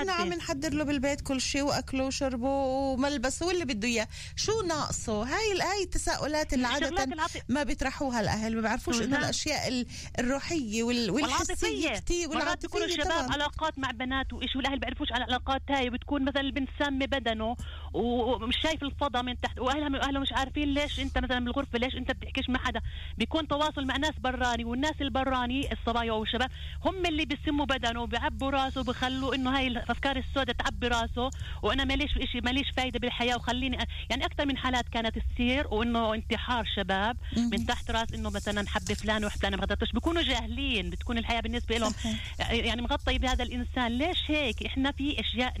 المادة. 0.00 0.12
عم 0.12 0.28
نحضر 0.32 0.72
له 0.74 0.84
بالبيت 0.84 1.20
كل 1.20 1.40
شيء 1.40 1.62
وأكله 1.62 2.04
وشربه 2.04 2.48
وملبسه 2.48 3.46
واللي 3.46 3.64
بده 3.64 3.88
إياه 3.88 4.08
شو 4.36 4.52
ناقص 4.62 4.78
ناقصه 4.78 5.22
هاي 5.22 5.52
ال- 5.52 5.62
هاي 5.62 5.82
التساؤلات 5.82 6.54
اللي 6.54 6.66
عادة 6.66 7.06
ما 7.48 7.62
بيطرحوها 7.62 8.20
الأهل 8.20 8.54
ما 8.54 8.60
بيعرفوش 8.60 8.94
إنه 8.96 9.04
سوزان. 9.04 9.20
الأشياء 9.20 9.68
ال- 9.68 9.86
الروحية 10.18 10.82
وال- 10.82 11.10
والحسية 11.10 12.02
بيكونوا 12.10 12.36
والعاطفية 12.36 12.84
الشباب 12.84 13.06
طبعا 13.06 13.32
علاقات 13.32 13.78
مع 13.78 13.90
بنات 13.90 14.32
وإيش 14.38 14.56
والأهل 14.56 14.78
بيعرفوش 14.78 15.12
على 15.12 15.24
العلاقات 15.24 15.62
هاي 15.70 15.90
بتكون 15.90 16.24
مثلا 16.24 16.40
البنت 16.40 16.68
سامة 16.78 17.06
بدنه 17.06 17.56
ومش 17.94 18.56
شايف 18.62 18.82
الفضا 18.82 19.22
من 19.22 19.40
تحت 19.40 19.58
وأهلها 19.58 19.88
وأهله 19.88 20.20
مش 20.20 20.32
عارفين 20.32 20.74
ليش 20.74 21.00
أنت 21.00 21.18
مثلا 21.18 21.44
بالغرفة 21.44 21.78
ليش 21.78 21.94
أنت 21.94 22.10
بتحكيش 22.12 22.48
مع 22.50 22.58
حدا. 22.58 22.80
بيكون 23.18 23.48
تواصل 23.48 23.86
مع 23.86 23.96
ناس 23.96 24.14
براني 24.18 24.64
والناس 24.64 24.94
البراني 25.00 25.72
الصبايا 25.72 26.12
والشباب 26.12 26.50
هم 26.84 27.06
اللي 27.06 27.24
بيسموا 27.24 27.66
بدنه 27.66 28.02
وبيعبوا 28.02 28.50
راسه 28.50 28.80
وبخلوا 28.80 29.34
إنه 29.34 29.56
هاي 29.58 29.66
الأفكار 29.66 30.16
السوداء 30.16 30.56
تعبي 30.56 30.88
راسه 30.88 31.30
وأنا 31.62 31.84
ماليش 31.84 32.16
إشي 32.18 32.40
ماليش 32.40 32.70
فايدة 32.76 32.98
بالحياة. 32.98 33.36
وخليني 33.36 33.78
يعني 34.10 34.24
أكثر 34.24 34.46
من 34.46 34.56
حالات 34.56 34.88
كانت 34.88 35.18
تصير 35.18 35.66
وإنه 35.70 36.14
انتحار 36.14 36.64
شباب 36.76 37.16
من 37.36 37.66
تحت 37.66 37.90
راس 37.90 38.12
إنه 38.14 38.30
مثلا 38.30 38.68
حب 38.68 38.92
فلان 38.92 39.24
وفلان 39.24 39.54
ما 39.54 39.62
قدرتش 39.62 39.92
بيكونوا 39.92 40.22
جاهلين 40.22 40.90
بتكون 40.90 41.18
الحياة 41.18 41.40
بالنسبة 41.40 41.78
لهم 41.78 41.92
يعني 42.50 42.82
مغطي 42.82 43.18
بهذا 43.18 43.44
الإنسان. 43.44 43.92
ليش 43.92 44.27
هيك 44.30 44.66
إحنا 44.66 44.92
في 44.92 45.20
أشياء 45.20 45.54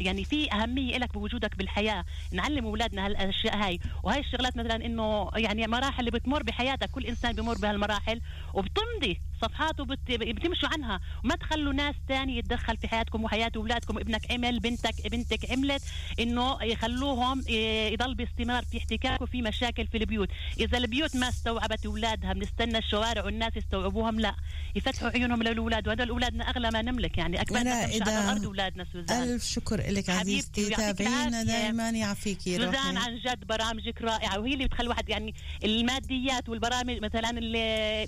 يعني 0.00 0.24
في 0.24 0.52
أهمية 0.52 0.98
لك 0.98 1.14
بوجودك 1.14 1.58
بالحياة. 1.58 2.04
نعلم 2.32 2.66
أولادنا 2.66 3.06
هالأشياء 3.06 3.56
هاي. 3.56 3.78
وهي 4.02 4.20
الشغلات 4.20 4.56
مثلا 4.56 4.76
إنه 4.86 5.30
يعني 5.36 5.66
مراحل 5.66 6.00
اللي 6.00 6.10
بتمر 6.10 6.42
بحياتك 6.42 6.90
كل 6.90 7.06
إنسان 7.06 7.32
بمر 7.32 7.58
بهالمراحل. 7.58 8.20
وبتمضي. 8.54 9.20
صفحات 9.42 9.80
وبتمشوا 9.80 10.68
عنها. 10.68 11.00
وما 11.24 11.36
تخلوا 11.36 11.72
ناس 11.72 11.94
تاني 12.08 12.38
يتدخل 12.38 12.76
في 12.76 12.88
حياتكم 12.88 13.24
وحياة 13.24 13.52
أولادكم. 13.56 13.98
ابنك 13.98 14.32
عمل 14.32 14.60
بنتك 14.60 15.08
بنتك 15.10 15.50
عملت. 15.50 15.82
إنه 16.20 16.62
يخلوهم 16.62 17.44
يضل 17.92 18.14
باستمرار 18.14 18.64
في 18.64 18.78
احتكاك 18.78 19.20
وفي 19.22 19.42
مشاكل 19.42 19.86
في 19.86 19.96
البيوت. 19.98 20.28
إذا 20.60 20.78
البيوت 20.78 21.16
ما 21.16 21.28
استوعبت 21.28 21.86
أولادها 21.86 22.32
بنستنى 22.32 22.78
الشوارع 22.78 23.24
والناس 23.24 23.56
يستوعبوهم؟ 23.56 24.20
لا. 24.20 24.34
يفتحوا 24.74 25.08
عيونهم 25.08 25.42
للأولاد. 25.42 25.88
وهذول 25.88 26.08
اولادنا 26.08 26.44
أغلى 26.50 26.70
ما 26.70 26.82
نملك 26.82 27.18
يعني. 27.18 27.40
أكبر 27.40 27.56
لا، 27.56 27.62
ناس 27.62 27.84
على 27.84 28.04
إذا- 28.04 28.08
الأرض 28.08 28.44
أولادنا 28.44 28.86
سوزان. 28.92 29.22
ألف 29.22 29.44
شكر 29.44 29.76
لك 29.90 30.10
عزيزتي. 30.10 30.70
تابعينا. 30.70 31.42
دائما 31.42 31.90
يعافيكي 31.90 32.56
سوزان 32.56 32.96
عن 32.96 33.16
جد 33.18 33.44
برامجك 33.46 34.02
رائعة. 34.02 34.38
وهي 34.38 34.54
اللي 34.54 34.64
بتخلي 34.64 34.88
واحد 34.88 35.08
يعني 35.08 35.34
الماديات 35.64 36.48
والبرامج 36.48 37.02
مثلا 37.02 37.30
ال- 37.30 37.56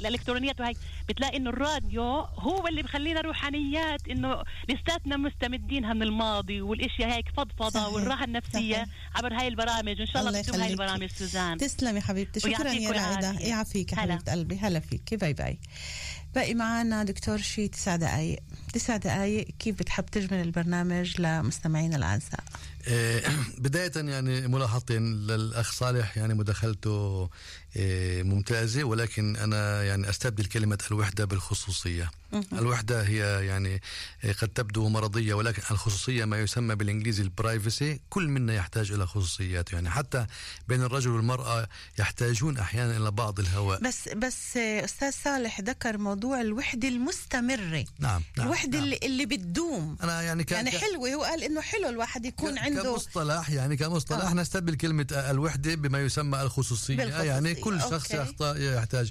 الإلكترونيات 0.00 0.61
وهي 0.61 0.73
بتلاقي 1.18 1.37
إنه 1.37 1.50
الراديو 1.50 2.02
هو 2.20 2.66
اللي 2.68 2.82
بخلينا 2.82 3.20
روحانيات 3.20 4.08
إنه 4.08 4.42
لساتنا 4.68 5.16
مستمدينها 5.16 5.92
من 5.92 6.02
الماضي 6.02 6.60
والإشياء 6.60 7.10
هيك 7.10 7.28
فضفضة 7.37 7.70
صحيح، 7.70 7.88
والراحة 7.88 8.25
النفسية 8.25 8.75
صحيح. 8.75 8.88
عبر 9.14 9.34
هاي 9.34 9.48
البرامج. 9.48 9.98
وان 9.98 10.06
شاء 10.06 10.16
الله 10.22 10.28
الله 10.28 10.42
بتدوم 10.42 10.60
هاي. 10.60 10.72
البرامج 10.72 11.10
سوزان. 11.10 11.58
تسلمي 11.58 12.00
حبيبتي. 12.00 12.40
شكرا 12.40 12.72
يا 12.72 12.90
العافية. 12.90 13.46
يعافيك. 13.46 13.94
حبيبة 13.94 14.32
قلبي. 14.32 14.58
هلا 14.58 14.80
فيكي 14.80 15.16
bye 15.16 15.32
bye. 15.32 15.58
باقي 16.34 16.54
معنا 16.54 17.04
دكتور 17.04 17.38
شي 17.38 17.68
تسع 17.68 17.96
دقايق. 17.96 18.38
تسع 18.72 18.96
دقايق. 18.96 19.48
كيف 19.58 19.78
بتحب 19.78 20.06
تجمل 20.06 20.40
البرنامج 20.42 21.20
لمستمعينا 21.20 21.96
الأعزاء؟ 21.96 22.44
آه، 22.88 23.22
بداية 23.58 23.92
يعني 23.96 24.48
ملاحظتين 24.48 25.02
للأخ 25.26 25.72
صالح 25.72 26.16
يعني 26.16 26.34
مداخلته 26.34 27.28
ممتازة 28.22 28.84
ولكن 28.84 29.37
أنا 29.37 29.82
يعني 29.82 30.10
أستبدل 30.10 30.44
كلمة 30.44 30.78
الوحدة 30.90 31.25
بالخصوصية. 31.25 32.10
الوحدة 32.52 33.02
هي 33.02 33.46
يعني 33.46 33.82
آه، 34.25 34.32
قد 34.32 34.48
تبدو 34.48 34.88
مرضية 34.88 35.34
ولكن 35.34 35.62
الخصوصية 35.70 36.25
ما 36.25 36.38
يسمى 36.38 36.75
بالإنجليزي 36.75 37.22
البرايفسي 37.22 38.00
كل 38.10 38.28
منا 38.28 38.54
يحتاج 38.54 38.92
إلى 38.92 39.06
خصوصيات. 39.06 39.72
يعني 39.72 39.90
حتى 39.90 40.26
بين 40.68 40.82
الرجل 40.82 41.10
والمرأة 41.10 41.68
يحتاجون 41.98 42.58
أحيانا 42.58 42.96
إلى 42.96 43.10
بعض 43.10 43.40
الهواء. 43.40 43.80
بس 43.80 44.08
بس 44.08 44.56
آه، 44.56 44.84
أستاذ 44.84 45.12
صالح 45.25 45.60
ذكر 45.60 45.98
موضوع 45.98 46.40
الوحدة 46.40 46.88
المستمرة. 46.88 47.84
نعم, 47.98 48.22
نعم 48.37 48.46
الوحدة 48.46 48.78
نعم. 48.78 48.84
اللي, 48.84 49.00
اللي 49.02 49.26
بتدوم. 49.26 49.96
أنا 50.02 50.22
يعني 50.22 50.44
ك... 50.44 50.52
يعني 50.52 50.70
حلوة 50.70 51.14
هو 51.14 51.22
قال 51.22 51.44
إنه 51.44 51.60
حلو 51.60 51.88
الواحد 51.88 52.25
يكون 52.25 52.58
عنده 52.58 52.82
كمصطلح 52.82 53.50
يعني 53.50 53.76
كمصطلح 53.76 54.30
آه. 54.30 54.34
نستبدل 54.34 54.75
كلمة 54.75 55.06
الوحدة 55.12 55.75
بما 55.75 56.00
يسمى 56.00 56.42
الخصوصية. 56.42 56.96
بالخصوصية. 56.96 57.28
يعني 57.28 57.54
كل 57.60 57.80
شخص. 57.80 58.10
يخطأ 58.10 58.56
يحتاج. 58.56 59.10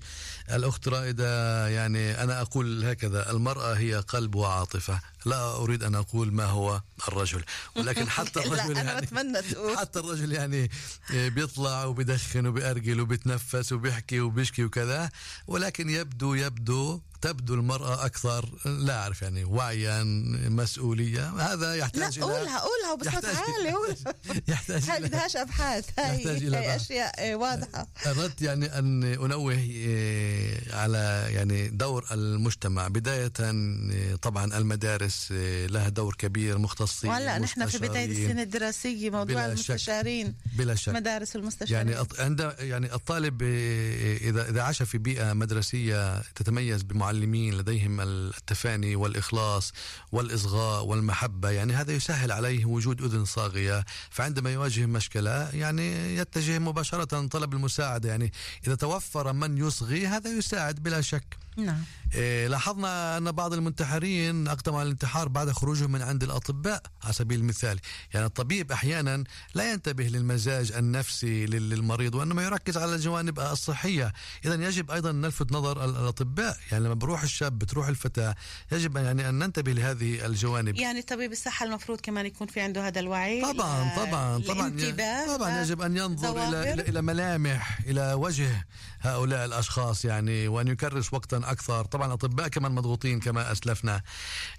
الأخت 0.52 0.88
رائدة 0.88 1.68
يعني 1.68 2.24
أنا 2.24 2.42
أقول 2.42 2.86
هكذا 2.86 3.32
المرأة 3.32 3.74
هي 3.74 3.96
قلب 3.96 4.36
وعاطفة. 4.36 5.00
لا 5.26 5.56
أريد 5.56 5.84
أن 5.84 5.96
أقول 5.96 6.34
ما 6.34 6.46
هو 6.46 6.82
الرجل. 7.08 7.44
ولكن 7.76 8.10
حتى 8.18 8.40
الرجل 8.40 8.78
يعني 8.78 9.02
بتمنى 9.02 9.42
تقول. 9.42 9.78
حتى 9.78 10.00
الرجل 10.00 10.32
يعني 10.34 10.72
بيطلع 11.14 11.86
وبيدخن 11.86 12.48
وبيأرجل 12.48 13.02
وبيتنفس 13.02 13.72
وبيحكي 13.72 14.20
وبيشكي 14.20 14.64
وكذا. 14.64 15.10
ولكن 15.48 15.90
يبدو 15.90 16.34
يبدو 16.34 17.02
تبدو 17.22 17.54
المرأة 17.54 18.06
أكثر 18.06 18.50
لا 18.66 19.00
أعرف 19.00 19.22
يعني 19.22 19.44
وعيا 19.44 20.04
مسؤولية 20.50 21.30
هذا 21.30 21.66
لا 21.66 21.76
يحتاج 21.76 22.18
إلى 22.18 22.26
قولها 22.26 22.60
قولها 22.60 22.96
بصوت 22.96 23.14
يحتاج- 23.14 23.36
عالي 23.36 23.72
قولها 23.72 24.14
يحتاج 24.48 24.82
إلى- 24.84 25.02
بدهاش 25.02 25.36
أبحاث 25.36 25.86
هاي, 26.00 26.18
يحتاج 26.18 26.44
إلى 26.44 26.58
هاي. 26.58 26.76
أشياء 26.76 27.32
آه، 27.34 27.36
واضحة 27.36 27.88
أردت 28.06 28.42
يعني 28.42 28.80
أن 28.80 29.04
أنوه 29.04 29.52
إيه، 29.54 30.76
على 30.76 31.28
يعني 31.30 31.70
دور 31.70 32.06
المجتمع 32.12 32.88
بداية 32.88 33.34
إيه، 33.40 34.16
طبعا 34.16 34.58
المدارس 34.58 35.28
إيه، 35.32 35.68
لها 35.68 35.90
دور 35.90 36.16
كبير 36.16 36.58
مختصين 36.58 37.10
وهلا 37.10 37.40
نحن 37.40 37.66
في 37.66 37.78
بداية. 37.78 38.06
السنة 38.26 38.42
الدراسية 38.42 39.10
موضوع 39.10 39.24
بلا 39.26 39.56
شك. 39.56 39.70
المستشارين 39.72 40.36
بلا 40.58 40.76
شك 40.76 40.94
مدارس 40.94 41.36
المستشارين 41.36 41.90
يعني 41.94 42.08
عند 42.20 42.54
يعني 42.60 42.94
الطالب 42.94 43.42
إيه، 43.42 44.30
اذا 44.30 44.50
إذا 44.50 44.62
عاش 44.62 44.84
في 44.84 44.98
بيئة 44.98 45.34
مدرسية 45.34 46.22
تتميز 46.22 46.82
بمعلمين 47.08 47.58
لديهم 47.58 48.02
التفاني 48.02 48.96
والإخلاص 48.96 49.74
والإصغاء 50.12 50.86
والمحبة. 50.86 51.50
يعني 51.50 51.74
هذا 51.74 51.94
يسهل 51.94 52.32
عليه 52.32 52.66
وجود 52.66 53.02
أذن 53.02 53.26
صاغية. 53.26 53.86
فعندما 54.10 54.54
يواجه 54.54 54.86
مشكلة 54.86 55.50
يعني 55.50 56.18
يتجه 56.18 56.60
مباشرة 56.60 57.28
طلب 57.28 57.54
المساعدة. 57.54 58.10
يعني 58.10 58.34
إذا 58.68 58.76
توفر 58.76 59.34
من 59.34 59.58
يصغي 59.58 60.08
هذا 60.08 60.30
يساعد 60.30 60.84
بلا 60.84 61.02
شك. 61.02 61.47
نعم. 61.58 61.82
إيه، 62.16 62.48
لاحظنا 62.48 63.18
أن 63.18 63.32
بعض 63.32 63.54
المنتحرين 63.54 64.48
أقدموا 64.48 64.80
على 64.80 64.88
الانتحار 64.88 65.28
بعد 65.28 65.52
خروجهم 65.52 65.92
من 65.92 66.02
عند 66.02 66.24
الأطباء 66.24 66.82
على 67.04 67.14
سبيل 67.14 67.40
المثال. 67.40 67.80
يعني 68.14 68.26
الطبيب 68.26 68.72
أحيانا 68.72 69.24
لا 69.54 69.72
ينتبه 69.72 70.04
للمزاج 70.08 70.72
النفسي 70.72 71.46
لل- 71.46 71.70
للمريض 71.70 72.16
وإنما 72.16 72.44
يركز 72.44 72.78
على 72.78 72.96
الجوانب 72.96 73.40
الصحية. 73.40 74.14
إذا 74.46 74.54
يجب 74.68 74.92
أيضا 74.92 75.12
نلفت 75.12 75.52
نظر 75.52 75.86
ال- 75.86 75.90
الأطباء. 75.90 76.58
يعني 76.72 76.86
لما 76.86 76.94
بروح 76.94 77.24
الشاب 77.24 77.60
بتروح 77.60 77.88
الفتاة 77.88 78.36
يجب 78.72 78.98
يعني 78.98 79.30
أن 79.30 79.40
ننتبه 79.40 79.72
لهذه 79.72 80.26
الجوانب. 80.26 80.76
يعني 80.76 81.02
طبيب 81.02 81.32
الصحة 81.32 81.66
المفروض 81.66 82.02
كمان 82.02 82.26
يكون 82.26 82.48
في 82.48 82.62
عنده 82.62 82.88
هذا 82.88 83.00
الوعي 83.00 83.42
طبعا 83.42 83.54
ل- 83.54 83.96
طبعا 83.96 84.38
طبعا 84.40 84.68
الانتباه 84.68 85.38
طبعا 85.38 85.62
يجب 85.62 85.82
أن 85.82 85.98
ينظر. 85.98 86.48
إلى, 86.48 86.74
إلى 86.74 87.02
ملامح 87.02 87.80
إلى 87.86 88.14
وجه 88.14 88.66
هؤلاء 89.02 89.46
الأشخاص 89.46 90.06
يعني 90.06 90.48
وأن 90.48 90.68
يكرس 90.68 91.14
وقتا 91.14 91.47
أكثر. 91.52 91.86
طبعا 91.86 92.08
الاطباء 92.08 92.48
كمان 92.48 92.72
مضغوطين 92.72 93.20
كما 93.20 93.52
أسلفنا. 93.52 94.02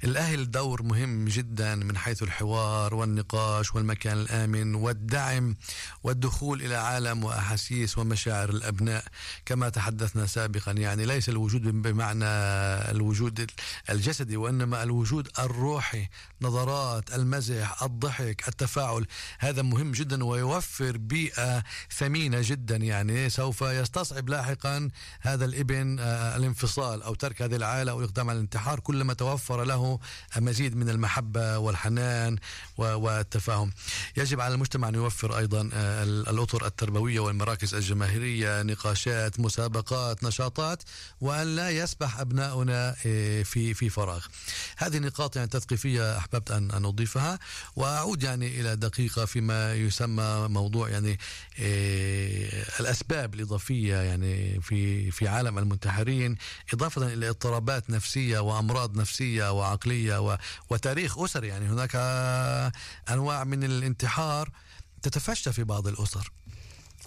الأهل 0.05 0.51
دور 0.51 0.83
مهم 0.83 1.25
جدا 1.25 1.75
من 1.75 1.99
حيث 1.99 2.23
الحوار 2.23 2.95
والنقاش 2.95 3.75
والمكان 3.75 4.19
الآمن 4.19 4.75
والدعم 4.75 5.57
والدخول 6.03 6.63
إلى 6.63 6.75
عالم 6.75 7.25
وأحاسيس 7.25 7.99
ومشاعر 7.99 8.49
الأبناء. 8.49 9.05
كما 9.47 9.69
تحدثنا 9.69 10.27
سابقا 10.27 10.73
يعني 10.73 11.05
ليس 11.07 11.29
الوجود 11.29 11.63
بمعنى 11.63 12.25
الوجود 12.91 13.51
الجسدي 13.91 14.37
وإنما 14.37 14.83
الوجود 14.83 15.29
الروحي. 15.39 16.09
نظرات 16.43 17.15
المزح 17.15 17.83
الضحك 17.83 18.49
التفاعل. 18.49 19.07
هذا 19.39 19.63
مهم 19.63 19.93
جدا 19.93 20.25
ويوفر 20.25 20.97
بيئة 20.97 21.63
ثمينة 21.91 22.39
جدا. 22.43 22.77
يعني 22.77 23.31
سوف 23.31 23.63
يستصعب 23.63 24.29
لاحقا 24.29 24.91
هذا 25.21 25.45
الابن 25.45 25.97
آه، 26.01 26.37
الانفصال 26.79 27.03
أو 27.03 27.15
ترك 27.15 27.43
هذه 27.43 27.57
العائلة 27.57 27.93
أو 27.93 27.99
الإقدام 27.99 28.31
على 28.31 28.37
الانتحار 28.37 28.81
كلما 28.81 29.15
توفر 29.15 29.65
له 29.65 29.99
مزيد 30.37 30.77
من 30.77 30.89
المحبة 30.89 31.59
والحنان 31.59 32.37
والتفاهم. 32.77 33.73
يجب 34.17 34.41
على 34.41 34.55
المجتمع 34.55 34.89
أن 34.89 34.95
يوفر 34.95 35.39
أيضا 35.39 35.71
آه، 35.75 36.03
ال- 36.03 36.29
الأطر 36.29 36.67
التربوية 36.67 37.21
والمراكز 37.21 37.75
الجماهيرية 37.75 38.63
نقاشات 38.63 39.41
مسابقات 39.41 40.25
نشاطات 40.25 40.83
وأن 41.21 41.57
لا 41.57 41.71
يسبح 41.71 42.21
أبناؤنا 42.21 42.95
آه، 43.07 43.43
في 43.43 43.75
في 43.75 43.89
فراغ. 43.91 44.27
هذه 44.77 44.99
نقاط 44.99 45.37
يعني 45.37 45.49
تثقيفية 45.49 46.19
أحببت 46.19 46.51
ان 46.51 46.71
أن 46.71 46.85
أضيفها. 46.85 47.39
وأعود 47.77 48.23
يعني 48.23 48.61
إلى 48.61 48.77
دقيقة 48.77 49.25
فيما 49.25 49.75
يسمى 49.75 50.47
موضوع 50.49 50.89
يعني 50.89 51.19
آه، 51.61 52.65
الأسباب 52.81 53.35
الإضافية 53.35 53.97
يعني 53.97 54.61
في 54.61 55.11
في 55.11 55.29
عالم 55.29 55.59
المنتحرين 55.59 56.37
إضافة 56.75 57.07
إلى 57.13 57.29
اضطرابات 57.29 57.91
نفسية 57.91 58.39
وأمراض 58.39 58.97
نفسية 58.97 59.53
وعقلية 59.53 60.21
و- 60.33 60.39
وتاريخ 60.71 61.19
اسري 61.19 61.49
يعني 61.49 61.67
هناك 61.67 61.97
أنواع 63.11 63.45
من 63.45 63.65
الانتحار 63.65 64.51
تتفشى 65.03 65.53
في 65.53 65.65
بعض 65.65 65.87
الأسر. 65.87 66.33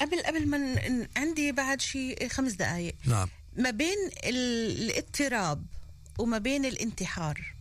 قبل 0.01 0.23
قبل 0.23 0.47
ما 0.47 0.81
عندي 1.17 1.51
بعد 1.51 1.81
شيء 1.81 2.27
خمس 2.29 2.51
دقائق 2.53 2.95
نعم. 3.05 3.29
ما 3.57 3.69
بين 3.69 3.97
ال- 4.23 4.81
الاضطراب 4.89 5.65
وما 6.19 6.37
بين 6.37 6.65
الانتحار. 6.65 7.53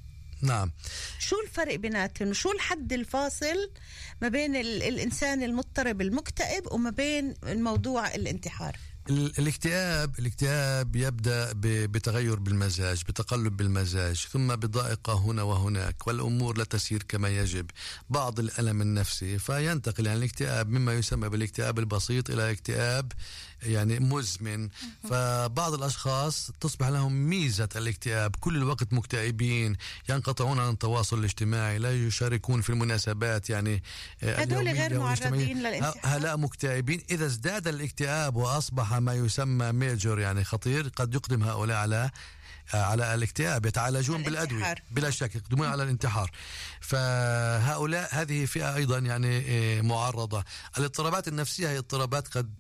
نعم. 0.43 0.71
شو 1.19 1.37
الفرق 1.47 1.75
بيناتهم؟ 1.75 2.33
شو 2.33 2.53
الحد 2.53 2.93
الفاصل 2.93 3.71
ما 4.23 4.29
بين 4.29 4.57
ال- 4.57 4.83
الإنسان 4.83 5.43
المضطرب 5.43 6.01
المكتئب 6.01 6.73
وما 6.73 6.91
بين 6.91 7.35
الموضوع 7.43 8.15
الانتحار؟ 8.15 8.75
ال- 8.75 8.90
الاكتئاب 9.11 10.19
الاكتئاب 10.19 10.97
يبدأ 10.97 11.53
بتغير 11.87 12.39
بالمزاج 12.39 13.03
بتقلب 13.09 13.57
بالمزاج 13.57 14.17
ثم 14.33 14.57
بضائقة 14.57 15.13
هنا 15.15 15.43
وهناك 15.43 16.07
والأمور 16.07 16.59
لا 16.59 16.65
تسير 16.65 17.03
كما 17.03 17.29
يجب. 17.29 17.71
بعض 18.11 18.41
الألم 18.41 18.83
النفسي 18.83 19.39
فينتقل 19.39 20.07
يعني 20.07 20.19
الاكتئاب 20.19 20.69
مما 20.69 20.93
يسمى 20.95 21.29
بالاكتئاب 21.29 21.79
البسيط 21.79 22.31
إلى 22.31 22.51
اكتئاب 22.51 23.13
يعني 23.63 23.99
مزمن. 23.99 24.69
فبعض 25.11 25.75
الأشخاص 25.75 26.51
تصبح 26.61 26.89
لهم 26.89 27.13
ميزة 27.13 27.69
الاكتئاب. 27.77 28.37
كل 28.41 28.57
الوقت 28.57 28.93
مكتئبين 28.93 29.77
ينقطعون 30.09 30.59
عن 30.59 30.71
التواصل 30.71 31.19
الاجتماعي 31.19 31.79
لا 31.79 32.07
يشاركون 32.07 32.61
في 32.61 32.71
المناسبات 32.71 33.51
يعني 33.51 33.83
آه، 34.23 34.43
اليومية 34.43 34.73
غير. 34.73 34.99
معرضين 34.99 35.59
للانتحار. 35.59 36.01
هؤلاء 36.05 36.37
مكتئبين. 36.37 37.03
إذا 37.11 37.27
ازداد 37.27 37.69
الاكتئاب 37.69 38.37
وأصبح 38.37 38.95
ما 38.95 39.15
يسمى 39.15 39.73
ميجور 39.73 40.21
يعني 40.21 40.45
خطير 40.45 40.89
قد 40.89 41.15
يقدم 41.15 41.43
هؤلاء 41.43 41.77
على 41.77 42.11
على 42.75 43.15
الاكتئاب. 43.15 43.67
يتعالجون 43.67 44.23
بالأدوية 44.23 44.63
الانتحار. 44.63 44.83
بلا 44.91 45.11
شك 45.11 45.35
يقدمون 45.35 45.67
على 45.67 45.83
الانتحار. 45.83 46.31
فهؤلاء 46.81 48.09
هذه 48.13 48.45
فئة 48.45 48.77
أيضا 48.77 48.99
يعني 48.99 49.29
إيه، 49.29 49.83
معرضة. 49.83 50.45
الاضطرابات 50.79 51.29
النفسية 51.29 51.69
هي 51.69 51.79
اضطرابات 51.79 52.29
قد 52.29 52.55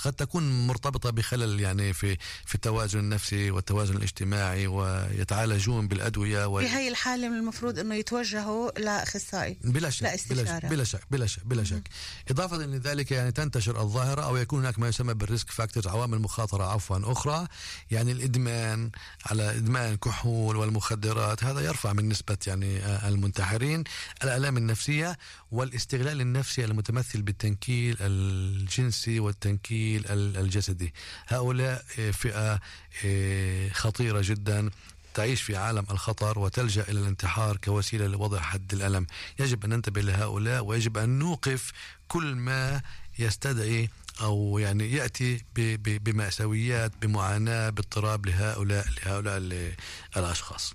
قد 0.00 0.12
تكون 0.12 0.66
مرتبطة 0.66 1.10
بخلل 1.10 1.60
يعني 1.60 1.92
في 1.92 2.16
في 2.46 2.54
التوازن 2.54 2.98
النفسي 2.98 3.50
والتوازن 3.50 3.96
الاجتماعي 3.96 4.66
ويتعالجون 4.66 5.88
بالأدوية 5.88 6.38
في 6.38 6.44
وال... 6.44 6.66
هاي 6.66 6.88
الحالة 6.88 7.28
من 7.28 7.36
المفروض 7.36 7.78
أنه 7.78 7.94
يتوجهوا 7.94 8.70
لأخصائي 8.80 9.56
بلا 9.64 9.90
شك 9.90 10.02
لا 10.02 10.16
بلا 10.30 10.44
شك. 10.44 10.66
بلا 10.66 10.84
شك 10.84 11.00
بلا 11.10 11.26
شك 11.26 11.46
بلا 11.46 11.64
شك. 11.64 11.82
إضافة 12.30 12.56
لذلك 12.56 13.10
يعني 13.10 13.32
تنتشر 13.32 13.80
الظاهرة 13.80 14.22
أو 14.22 14.36
يكون 14.36 14.60
هناك 14.60 14.78
ما 14.78 14.88
يسمى 14.88 15.14
بال 15.14 15.26
risk 15.26 15.50
factors 15.50 15.86
عوامل 15.86 16.18
مخاطرة 16.18 16.64
عفوا 16.64 17.12
أخرى. 17.12 17.46
يعني 17.90 18.12
الإدمان 18.12 18.90
على 19.26 19.50
إدمان 19.50 19.92
الكحول 19.92 20.56
والمخدرات 20.56 21.44
هذا 21.44 21.60
يرفع 21.60 21.92
من 21.92 22.08
نسبة 22.08 22.36
يعني 22.46 22.86
المنتحرين. 23.08 23.84
الآلام 24.24 24.56
النفسية 24.56 25.18
والاستغلال 25.50 26.20
النفسي 26.20 26.64
المتمثل 26.64 27.22
بالتنكيل 27.22 27.96
الجنسي 28.00 29.20
والتنكيل 29.20 30.06
ال- 30.06 30.36
الجسدي 30.36 30.94
هؤلاء 31.28 31.84
آه، 31.98 32.10
فئة 32.10 32.60
آه، 33.04 33.68
خطيرة 33.68 34.20
جدا 34.24 34.70
تعيش 35.14 35.42
في 35.42 35.56
عالم 35.56 35.86
الخطر 35.90 36.38
وتلجأ 36.38 36.82
إلى 36.82 37.00
الانتحار 37.00 37.56
كوسيلة 37.56 38.06
لوضع 38.06 38.40
حد 38.40 38.72
الألم، 38.74 39.06
يجب 39.38 39.64
أن 39.64 39.70
ننتبه 39.70 40.00
لهؤلاء 40.00 40.64
ويجب 40.64 40.98
أن 40.98 41.18
نوقف 41.18 41.72
كل 42.08 42.34
ما 42.34 42.80
يستدعي 43.18 43.88
أو 44.20 44.58
يعني 44.58 44.92
يأتي 44.92 45.44
بمأساويات 45.76 46.92
بمعاناة 47.02 47.70
باضطراب 47.70 48.26
لهؤلاء 48.26 48.86
لهؤلاء 49.06 49.36
ال- 49.38 49.72
الأشخاص. 50.16 50.74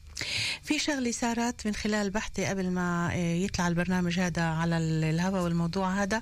في 0.64 0.80
شغلة 0.80 1.12
صارت 1.12 1.66
من 1.68 1.76
خلال 1.76 2.10
بحثي 2.10 2.46
قبل 2.46 2.70
ما 2.70 3.10
آه، 3.14 3.36
يطلع 3.36 3.68
البرنامج 3.68 4.20
هذا 4.20 4.42
على 4.44 4.78
ال- 4.78 5.04
الهواء 5.04 5.44
والموضوع 5.44 6.04
هذا 6.04 6.22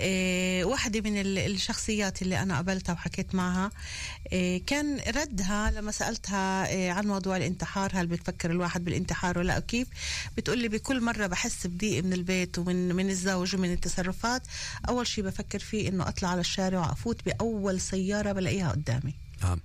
آه، 0.00 0.64
واحدة 0.64 1.00
من 1.10 1.20
ال- 1.20 1.38
الشخصيات 1.38 2.22
اللي 2.22 2.42
أنا 2.42 2.54
قابلتها 2.54 2.92
وحكيت 2.92 3.34
معها 3.34 3.70
آه، 4.32 4.60
كان 4.66 5.00
ردها 5.16 5.70
لما 5.70 5.92
سألتها 5.92 6.92
عن 6.92 7.06
موضوع 7.06 7.36
الانتحار 7.36 7.90
هل 7.94 8.06
بتفكر 8.06 8.50
الواحد 8.50 8.84
بالانتحار 8.84 9.38
ولا 9.38 9.60
كيف 9.60 9.88
بتقول 10.36 10.58
لي 10.58 10.68
بكل 10.68 11.00
مرة 11.00 11.26
بحس 11.26 11.66
بضيق 11.66 12.04
من 12.04 12.12
البيت 12.12 12.58
ومن 12.58 12.94
من 12.94 13.10
الزوج 13.10 13.54
ومن 13.54 13.72
التصرفات 13.72 14.42
أول 14.88 15.06
شيء 15.06 15.24
بفكر 15.24 15.58
فيه 15.58 15.88
إنه 15.88 16.08
أطلع 16.08 16.28
على 16.28 16.40
الشارع 16.40 16.78
وأفوت 16.80 17.24
بأول 17.26 17.80
سيارة 17.80 18.32
بلاقيها 18.32 18.70
قدامي 18.70 19.14
نعم. 19.42 19.60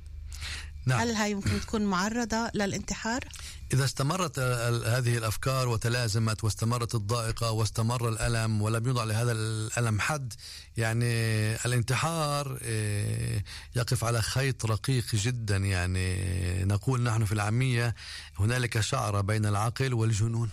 نعم. 0.86 1.00
هل 1.00 1.12
هاي 1.16 1.36
ممكن 1.36 1.62
تكون 1.62 1.82
معرضة 1.82 2.50
للانتحار؟ 2.54 3.24
إذا 3.74 3.86
استمرت 3.86 4.40
هذه 4.86 5.18
الأفكار 5.18 5.68
وتلازمت 5.68 6.44
واستمرت 6.44 6.96
الضائقة 6.96 7.52
واستمر 7.52 8.10
الألم 8.10 8.62
ولم 8.62 8.88
يوضع 8.88 9.04
لهذا 9.04 9.32
الألم 9.32 10.00
حد 10.00 10.34
يعني 10.78 11.06
الانتحار 11.66 12.58
إيه، 12.62 13.44
يقف 13.76 14.04
على 14.04 14.22
خيط 14.22 14.66
رقيق 14.66 15.06
جدا 15.16 15.58
يعني 15.58 16.16
نقول 16.66 17.02
نحن 17.04 17.26
في 17.26 17.32
العامية 17.32 17.96
هنالك 18.40 18.80
شعرة 18.80 19.22
بين 19.22 19.46
العقل 19.46 19.94
والجنون. 19.94 20.50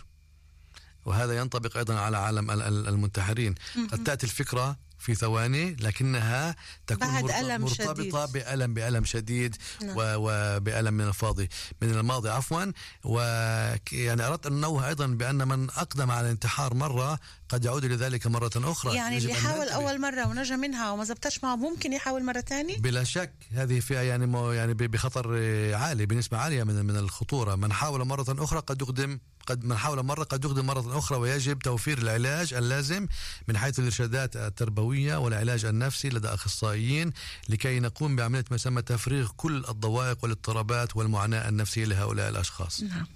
وهذا 1.05 1.37
ينطبق 1.39 1.77
أيضا 1.77 1.95
على 2.01 2.17
عالم 2.17 2.51
ال- 2.51 2.63
ال- 2.63 2.89
المنتحرين. 2.89 3.55
قد 3.93 4.05
تأتي 4.05 4.27
الفكرة 4.27 4.77
في 5.05 5.15
ثواني 5.15 5.77
لكنها 5.81 6.57
تكون 6.87 7.09
بعد 7.09 7.31
ألم 7.31 7.63
مرتبطة 7.63 8.27
شديد. 8.27 8.33
بألم 8.33 8.75
بألم 8.75 9.05
شديد 9.05 9.57
نعم. 9.83 9.95
وبألم 9.97 10.95
من 10.95 11.09
الفاضي 11.09 11.49
من 11.83 11.91
الماضي 11.91 12.29
عفوا 12.29 12.73
ويعني 13.05 14.27
أردت 14.27 14.47
أن 14.47 14.53
أنوه 14.53 14.89
أيضا 14.89 15.07
بأن 15.07 15.49
من 15.49 15.71
أقدم 15.71 16.11
على 16.11 16.27
الانتحار 16.27 16.75
مرة 16.75 17.19
قد 17.49 17.65
يعود 17.65 17.85
لذلك 17.85 18.27
مرة 18.27 18.51
أخرى 18.57 18.97
يعني 18.97 19.19
اللي 19.19 19.35
حاول. 19.35 19.69
أول 19.69 20.01
مرة 20.01 20.29
ونجا 20.29 20.57
منها 20.57 20.91
وما 20.91 21.05
زبطش 21.05 21.45
معه 21.45 21.57
ممكن 21.57 21.93
يحاول 21.93 22.25
مرة 22.25 22.41
تانية 22.41 22.79
بلا 22.79 23.05
شك 23.05 23.35
هذه 23.53 23.81
فئة 23.81 24.01
يعني 24.01 24.27
مو 24.27 24.53
يعني 24.53 24.75
بخطر 24.75 25.35
عالي 25.75 26.07
بنسبة 26.07 26.39
عالية 26.39 26.65
من 26.65 26.85
من 26.87 26.97
الخطورة 26.97 27.55
من 27.55 27.73
حاول 27.73 28.05
مرة 28.05 28.27
أخرى 28.29 28.61
قد 28.61 28.83
يقدم 28.83 29.19
قد 29.47 29.65
من 29.65 29.77
حاول 29.77 30.03
مرة 30.03 30.25
قد 30.25 30.45
يقدم 30.45 30.67
مرة 30.67 30.99
أخرى 30.99 31.19
ويجب 31.19 31.59
توفير 31.59 31.99
العلاج 31.99 32.55
اللازم 32.55 33.07
من 33.49 33.59
حيث 33.59 33.79
الإرشادات 33.79 34.37
التربوية 34.37 34.94
والعلاج 34.95 35.65
النفسي 35.65 36.09
لدى 36.09 36.29
أخصائيين 36.29 37.13
لكي 37.49 37.81
نقوم 37.81 38.17
بعملية 38.17 38.45
ما 38.51 38.57
يسمى 38.57 38.83
تفريغ 38.83 39.31
كل 39.37 39.65
الضوائق 39.69 40.19
والاضطرابات 40.23 40.97
والمعاناة 40.97 41.49
النفسية 41.49 41.85
لهؤلاء 41.85 42.29
الأشخاص. 42.29 42.83
نعم. 42.83 43.07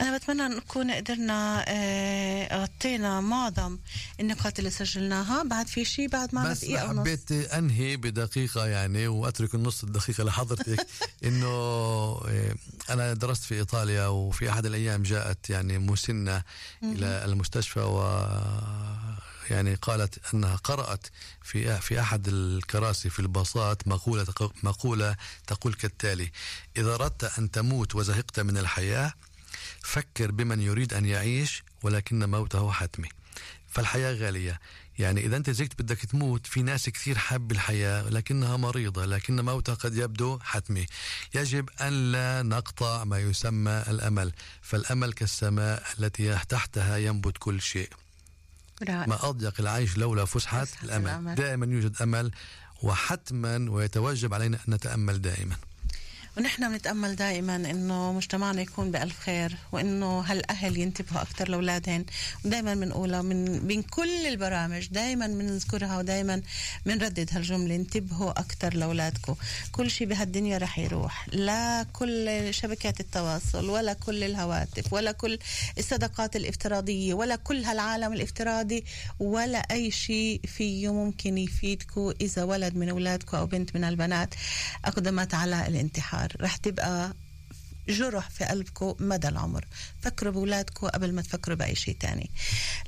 أنا 0.00 0.16
بتمنى 0.16 0.42
نكون 0.42 0.90
قدرنا 0.90 1.64
آه، 1.68 2.62
غطينا 2.62 3.20
معظم 3.20 3.78
النقاط 4.20 4.58
اللي 4.58 4.70
سجلناها. 4.70 5.42
بعد 5.42 5.66
في 5.66 5.84
شيء 5.84 6.08
بعد 6.08 6.34
معنا 6.34 6.50
بس 6.50 6.64
دقيقة 6.64 6.90
ونص 6.90 6.98
حبيت 6.98 7.32
أنهي 7.32 7.96
بدقيقة 7.96 8.66
يعني 8.66 9.08
وأترك 9.08 9.54
النص 9.54 9.84
الدقيقة 9.84 10.24
لحضرتك. 10.24 10.86
إنه 11.24 11.48
إيه، 12.28 12.54
أنا 12.90 13.12
درست 13.12 13.44
في 13.44 13.54
إيطاليا 13.54 14.06
وفي 14.06 14.50
أحد 14.50 14.66
الأيام 14.66 15.02
جاءت 15.02 15.50
يعني 15.50 15.78
مسنة 15.78 16.42
إلى 16.82 17.24
المستشفى 17.24 17.80
و 17.80 18.00
يعني 19.50 19.74
قالت 19.74 20.34
أنها 20.34 20.56
قرأت 20.56 21.06
في 21.42 21.80
في 21.80 22.00
أحد 22.00 22.28
الكراسي 22.28 23.10
في 23.10 23.18
الباصات 23.18 23.88
مقولة 23.88 24.26
مقولة 24.62 25.16
تقول 25.46 25.74
كالتالي 25.74 26.30
إذا 26.76 26.94
أردت 26.94 27.24
أن 27.38 27.50
تموت 27.50 27.94
وزهقت 27.94 28.40
من 28.40 28.58
الحياة 28.58 29.12
فكر 29.82 30.30
بمن 30.30 30.60
يريد 30.60 30.94
أن 30.94 31.06
يعيش 31.06 31.62
ولكن 31.82 32.30
موته 32.30 32.72
حتمي. 32.72 33.08
فالحياة 33.68 34.12
غالية. 34.14 34.60
يعني 34.98 35.26
إذا 35.26 35.36
أنت 35.36 35.50
زهقت 35.50 35.82
بدك 35.82 35.98
تموت 35.98 36.46
في 36.46 36.62
ناس 36.62 36.88
كثير 36.88 37.18
حاب 37.18 37.52
الحياة 37.52 38.08
لكنها 38.08 38.56
مريضة 38.56 39.04
لكن 39.04 39.44
موتها 39.44 39.74
قد 39.74 39.96
يبدو 39.96 40.38
حتمي. 40.42 40.86
يجب 41.34 41.70
أن 41.80 42.12
لا 42.12 42.42
نقطع 42.42 43.04
ما 43.04 43.18
يسمى 43.18 43.84
الأمل. 43.88 44.32
فالأمل 44.62 45.12
كالسماء 45.12 45.82
التي 45.98 46.38
تحتها 46.48 46.96
ينبت 46.96 47.36
كل 47.38 47.60
شيء. 47.60 47.90
رائع. 48.82 49.06
ما 49.06 49.28
أضيق 49.28 49.54
العيش 49.60 49.98
لولا 49.98 50.24
فسحة 50.24 50.66
الأمل. 50.84 51.08
الأمل. 51.08 51.34
دائما 51.34 51.66
يوجد 51.66 51.96
أمل 52.02 52.30
وحتما 52.82 53.70
ويتوجب 53.70 54.34
علينا 54.34 54.58
أن 54.68 54.74
نتأمل 54.74 55.20
دائما 55.20 55.56
ونحن 56.36 56.72
بنتأمل 56.72 57.16
دائما 57.16 57.56
إنه 57.56 58.12
مجتمعنا 58.12 58.62
يكون 58.62 58.90
بألف 58.90 59.20
خير 59.20 59.56
وإنه 59.72 60.20
هالأهل 60.20 60.76
ينتبهوا 60.76 61.22
أكثر 61.22 61.48
لأولادهن. 61.48 62.04
ودائما 62.44 62.74
بنقولها 62.74 63.22
من 63.22 63.58
بين 63.66 63.82
كل 63.82 64.26
البرامج 64.26 64.86
دائما 64.86 65.26
بنذكرها 65.26 65.98
ودائما 65.98 66.42
بنردد 66.86 67.28
هالجملة 67.32 67.74
انتبهوا 67.74 68.30
أكثر 68.30 68.74
لأولادكم. 68.74 69.34
كل 69.72 69.90
شيء 69.90 70.06
بهالدنيا 70.06 70.58
رح 70.58 70.78
يروح. 70.78 71.26
لا 71.32 71.86
كل 71.92 72.48
شبكات 72.50 73.00
التواصل 73.00 73.70
ولا 73.70 73.92
كل 73.92 74.24
الهواتف 74.24 74.92
ولا 74.92 75.12
كل 75.12 75.38
الصداقات 75.78 76.36
الافتراضية 76.36 77.14
ولا 77.14 77.36
كل 77.36 77.64
هالعالم 77.64 78.12
الافتراضي 78.12 78.84
ولا 79.20 79.58
أي 79.58 79.90
شيء 79.90 80.40
فيه 80.46 80.92
ممكن 80.92 81.38
يفيدكم 81.38 82.12
إذا 82.20 82.42
ولد 82.44 82.76
من 82.76 82.88
أولادكم 82.88 83.36
أو 83.36 83.46
بنت 83.46 83.76
من 83.76 83.84
البنات. 83.84 84.34
أقدمت 84.84 85.34
على 85.34 85.66
الانتحار. 85.66 86.25
رح 86.40 86.56
تبقى 86.56 87.12
جرح 87.88 88.30
في 88.30 88.44
قلبكم 88.44 88.94
مدى 89.00 89.28
العمر. 89.28 89.64
فكروا 90.06 90.32
بأولادكم 90.32 90.86
قبل 90.86 91.14
ما 91.14 91.22
تفكروا 91.22 91.56
بأي 91.56 91.74
شيء 91.74 91.96
تاني. 92.00 92.30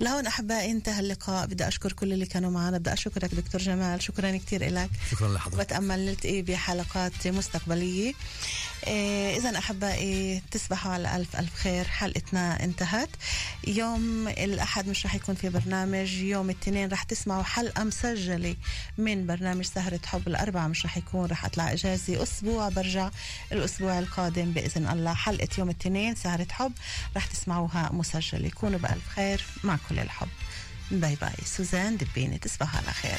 لهون 0.00 0.26
أحبائي 0.26 0.70
انتهى 0.70 1.00
اللقاء. 1.00 1.46
بدي 1.46 1.68
أشكر 1.68 1.92
كل 1.92 2.12
اللي 2.12 2.26
كانوا 2.26 2.50
معنا. 2.50 2.78
بدي 2.78 2.92
أشكرك 2.92 3.34
دكتور 3.34 3.60
جمال. 3.60 4.02
شكرا 4.02 4.36
كتير 4.36 4.72
لك 4.72 4.90
شكرا 5.10 5.28
لحضرتك. 5.34 5.60
بتأمل 5.60 6.06
نلتقي 6.06 6.42
بحلقات 6.42 7.28
مستقبلية. 7.28 8.12
إيه 8.86 9.36
إذا 9.38 9.58
أحبائي 9.58 10.42
تصبحوا 10.50 10.92
على 10.92 11.16
ألف 11.16 11.36
ألف 11.36 11.54
خير. 11.54 11.84
حلقتنا 11.84 12.64
انتهت. 12.64 13.10
يوم 13.66 14.28
الأحد 14.28 14.88
مش 14.88 15.06
رح 15.06 15.14
يكون 15.14 15.34
في 15.34 15.48
برنامج. 15.48 16.12
يوم 16.12 16.50
الاثنين 16.50 16.88
رح 16.88 17.02
تسمعوا 17.02 17.42
حلقة 17.42 17.84
مسجلة 17.84 18.56
من 18.98 19.26
برنامج 19.26 19.64
سهرة 19.64 20.00
حب 20.06 20.28
الأربعة. 20.28 20.66
مش 20.66 20.84
رح 20.84 20.96
يكون 20.96 21.26
رح 21.26 21.44
أطلع 21.44 21.72
إجازة 21.72 22.22
أسبوع. 22.22 22.68
برجع 22.68 23.10
الأسبوع 23.52 23.98
القادم 23.98 24.52
بإذن 24.52 24.88
الله. 24.88 25.14
حلقة 25.14 25.48
يوم 25.58 25.70
الاثنين 25.70 26.14
سهرة 26.14 26.46
حب 26.50 26.72
رح 27.16 27.26
تسمعوها 27.26 27.90
مسجلة 27.92 28.48
كونوا 28.48 28.78
بألف 28.78 29.08
خير. 29.08 29.44
مع 29.64 29.78
كل 29.88 29.98
الحب. 29.98 30.28
bye 30.90 31.16
bye 31.20 31.44
سوزان 31.44 31.96
دبيني 31.96 32.38
تصبحوا 32.38 32.80
على 32.80 32.92
خير. 32.92 33.18